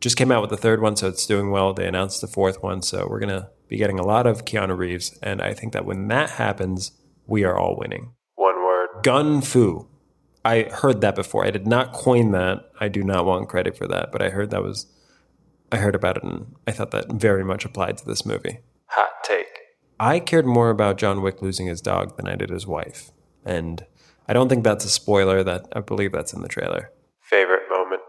just 0.00 0.16
came 0.16 0.32
out 0.32 0.40
with 0.40 0.50
the 0.50 0.56
third 0.56 0.82
one, 0.82 0.96
so 0.96 1.06
it's 1.06 1.26
doing 1.26 1.52
well. 1.52 1.72
They 1.72 1.86
announced 1.86 2.20
the 2.20 2.26
fourth 2.26 2.60
one, 2.60 2.82
so 2.82 3.06
we're 3.08 3.20
going 3.20 3.28
to 3.28 3.50
be 3.68 3.76
getting 3.76 4.00
a 4.00 4.04
lot 4.04 4.26
of 4.26 4.44
Keanu 4.44 4.76
Reeves. 4.76 5.16
And 5.22 5.40
I 5.40 5.54
think 5.54 5.72
that 5.74 5.84
when 5.84 6.08
that 6.08 6.30
happens, 6.30 6.92
we 7.26 7.44
are 7.44 7.56
all 7.56 7.76
winning. 7.76 8.12
One 8.34 8.56
word. 8.56 8.88
Gun 9.04 9.42
Fu. 9.42 9.86
I 10.44 10.62
heard 10.70 11.00
that 11.00 11.14
before. 11.14 11.44
I 11.44 11.50
did 11.50 11.66
not 11.66 11.92
coin 11.92 12.30
that. 12.32 12.70
I 12.80 12.88
do 12.88 13.02
not 13.02 13.24
want 13.24 13.48
credit 13.48 13.76
for 13.76 13.86
that, 13.88 14.12
but 14.12 14.22
I 14.22 14.30
heard 14.30 14.50
that 14.50 14.62
was 14.62 14.86
I 15.70 15.76
heard 15.76 15.94
about 15.94 16.16
it 16.16 16.22
and 16.22 16.54
I 16.66 16.72
thought 16.72 16.92
that 16.92 17.12
very 17.12 17.44
much 17.44 17.64
applied 17.64 17.98
to 17.98 18.06
this 18.06 18.24
movie. 18.24 18.60
Hot 18.86 19.10
take. 19.22 19.46
I 20.00 20.18
cared 20.20 20.46
more 20.46 20.70
about 20.70 20.96
John 20.96 21.20
Wick 21.20 21.42
losing 21.42 21.66
his 21.66 21.82
dog 21.82 22.16
than 22.16 22.26
I 22.26 22.36
did 22.36 22.50
his 22.50 22.66
wife. 22.66 23.10
And 23.44 23.84
I 24.26 24.32
don't 24.32 24.48
think 24.48 24.64
that's 24.64 24.84
a 24.84 24.90
spoiler 24.90 25.42
that 25.42 25.66
I 25.74 25.80
believe 25.80 26.12
that's 26.12 26.32
in 26.32 26.40
the 26.40 26.48
trailer. 26.48 26.90
Favorite 27.20 27.68
moment. 27.68 28.02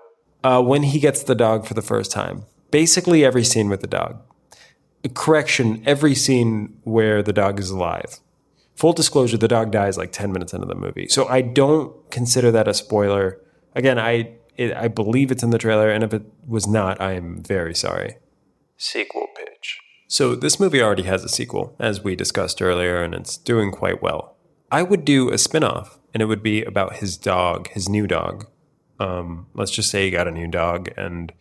Uh, 0.44 0.62
when 0.62 0.84
he 0.84 1.00
gets 1.00 1.24
the 1.24 1.36
dog 1.36 1.66
for 1.66 1.74
the 1.74 1.82
first 1.82 2.12
time. 2.12 2.46
Basically 2.72 3.26
every 3.26 3.44
scene 3.44 3.68
with 3.68 3.82
the 3.82 3.88
dog. 3.88 4.22
Correction, 5.14 5.84
every 5.86 6.16
scene 6.16 6.78
where 6.84 7.22
the 7.22 7.34
dog 7.34 7.60
is 7.60 7.70
alive. 7.70 8.20
Full 8.80 8.94
disclosure, 8.94 9.36
the 9.36 9.50
dog 9.50 9.72
dies 9.72 9.98
like 9.98 10.14
10 10.14 10.32
minutes 10.32 10.54
into 10.54 10.66
the 10.66 10.74
movie. 10.74 11.10
So 11.10 11.28
I 11.28 11.42
don't 11.42 12.10
consider 12.12 12.50
that 12.52 12.66
a 12.66 12.74
spoiler. 12.74 13.42
Again, 13.76 14.00
I 14.00 14.38
it, 14.56 14.74
I 14.74 14.88
believe 14.88 15.32
it's 15.32 15.44
in 15.44 15.50
the 15.50 15.58
trailer, 15.58 15.90
and 15.90 16.02
if 16.02 16.14
it 16.14 16.24
was 16.48 16.66
not, 16.66 17.02
I 17.02 17.12
am 17.12 17.44
very 17.44 17.76
sorry. 17.76 18.20
Sequel 18.78 19.28
pitch. 19.36 19.80
So 20.08 20.34
this 20.34 20.62
movie 20.62 20.82
already 20.82 21.04
has 21.04 21.26
a 21.26 21.30
sequel, 21.30 21.76
as 21.78 22.06
we 22.06 22.16
discussed 22.16 22.62
earlier, 22.62 23.04
and 23.04 23.14
it's 23.14 23.36
doing 23.36 23.70
quite 23.70 24.02
well. 24.02 24.38
I 24.72 24.84
would 24.84 25.04
do 25.04 25.30
a 25.30 25.38
spin-off, 25.38 26.00
and 26.14 26.24
it 26.24 26.28
would 26.28 26.42
be 26.42 26.64
about 26.64 26.98
his 26.98 27.18
dog, 27.18 27.68
his 27.72 27.90
new 27.90 28.08
dog. 28.08 28.48
Um, 28.98 29.48
let's 29.54 29.72
just 29.72 29.92
say 29.92 30.06
he 30.06 30.12
got 30.12 30.30
a 30.30 30.32
new 30.32 30.48
dog, 30.48 30.88
and 30.96 31.34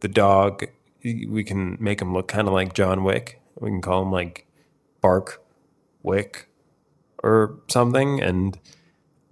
the 0.00 0.08
dog, 0.08 0.66
we 1.04 1.44
can 1.44 1.76
make 1.78 2.02
him 2.02 2.12
look 2.12 2.26
kind 2.26 2.48
of 2.48 2.52
like 2.52 2.74
John 2.74 3.04
Wick. 3.04 3.40
We 3.60 3.70
can 3.70 3.80
call 3.80 4.02
him 4.02 4.10
like 4.10 4.48
Bark 5.00 5.40
Wick 6.02 6.49
or 7.22 7.58
something, 7.68 8.20
and 8.20 8.58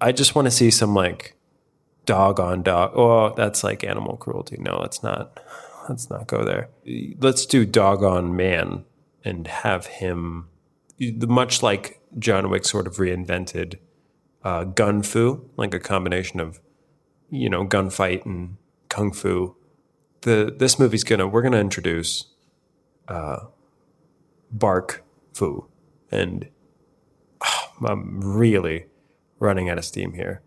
I 0.01 0.13
just 0.13 0.35
want 0.35 0.47
to 0.47 0.51
see 0.51 0.71
some 0.71 0.95
like 0.95 1.35
dog 2.07 2.41
on 2.41 2.63
dog. 2.63 2.93
Oh, 2.95 3.35
that's 3.35 3.63
like 3.63 3.85
animal 3.85 4.17
cruelty. 4.17 4.57
No, 4.59 4.79
let's 4.81 5.03
not. 5.03 5.41
Let's 5.89 6.11
not 6.11 6.27
go 6.27 6.45
there. 6.45 6.69
Let's 7.19 7.47
do 7.47 7.65
dog 7.65 8.05
on 8.05 8.37
man 8.37 8.85
and 9.25 9.47
have 9.47 9.87
him, 9.87 10.49
much 11.01 11.63
like 11.63 12.03
John 12.19 12.51
Wick 12.51 12.67
sort 12.67 12.87
of 12.87 12.97
reinvented 12.97 13.79
uh, 14.45 14.65
gun 14.65 15.03
fu, 15.03 15.49
like 15.57 15.73
a 15.73 15.81
combination 15.81 16.41
of, 16.41 16.61
you 17.31 17.49
know, 17.49 17.67
gunfight 17.67 18.27
and 18.27 18.59
kung 18.91 19.13
fu. 19.13 19.57
The 20.23 20.55
this 20.57 20.79
movie's 20.79 21.05
gonna 21.05 21.27
we're 21.27 21.41
gonna 21.41 21.57
introduce 21.57 22.27
uh, 23.09 23.47
bark 24.51 25.05
fu, 25.33 25.69
and 26.11 26.49
I'm 27.85 28.21
really 28.21 28.87
running 29.39 29.69
out 29.71 29.79
of 29.79 29.85
steam 29.85 30.15
here. 30.15 30.43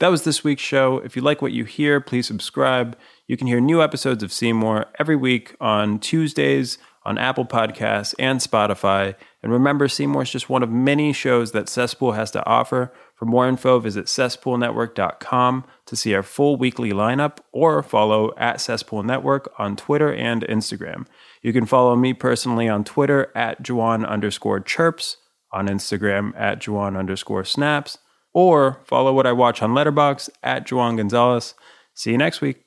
That 0.00 0.10
was 0.10 0.24
this 0.24 0.44
week's 0.44 0.62
show. 0.62 0.98
If 0.98 1.16
you 1.16 1.22
like 1.22 1.40
what 1.40 1.52
you 1.52 1.64
hear, 1.64 2.00
please 2.00 2.26
subscribe. 2.26 2.96
You 3.26 3.36
can 3.36 3.46
hear 3.46 3.60
new 3.60 3.82
episodes 3.82 4.22
of 4.22 4.32
Seymour 4.32 4.86
every 4.98 5.16
week 5.16 5.56
on 5.60 5.98
Tuesdays 5.98 6.78
on 7.04 7.16
Apple 7.18 7.44
Podcasts 7.46 8.14
and 8.18 8.40
Spotify. 8.40 9.14
And 9.42 9.52
remember, 9.52 9.88
Seymour 9.88 10.22
is 10.22 10.30
just 10.30 10.50
one 10.50 10.62
of 10.62 10.70
many 10.70 11.12
shows 11.12 11.52
that 11.52 11.68
Cesspool 11.68 12.12
has 12.12 12.30
to 12.32 12.44
offer. 12.46 12.92
For 13.14 13.26
more 13.26 13.48
info, 13.48 13.78
visit 13.78 14.06
cesspoolnetwork.com 14.06 15.64
to 15.86 15.96
see 15.96 16.14
our 16.14 16.22
full 16.22 16.56
weekly 16.56 16.90
lineup 16.90 17.38
or 17.52 17.82
follow 17.82 18.32
at 18.36 18.60
Cesspool 18.60 19.04
Network 19.04 19.52
on 19.58 19.76
Twitter 19.76 20.12
and 20.12 20.42
Instagram. 20.42 21.06
You 21.40 21.52
can 21.52 21.66
follow 21.66 21.94
me 21.94 22.12
personally 22.12 22.68
on 22.68 22.84
Twitter 22.84 23.30
at 23.36 23.62
Juwan 23.62 24.06
underscore 24.06 24.60
chirps, 24.60 25.18
on 25.52 25.68
Instagram 25.68 26.32
at 26.36 26.60
Juwan 26.60 26.98
underscore 26.98 27.44
snaps, 27.44 27.98
or 28.32 28.80
follow 28.84 29.12
what 29.12 29.26
I 29.26 29.32
watch 29.32 29.62
on 29.62 29.70
Letterboxd 29.70 30.30
at 30.42 30.66
Juwan 30.66 30.96
Gonzalez. 30.96 31.54
See 31.94 32.10
you 32.10 32.18
next 32.18 32.40
week. 32.40 32.64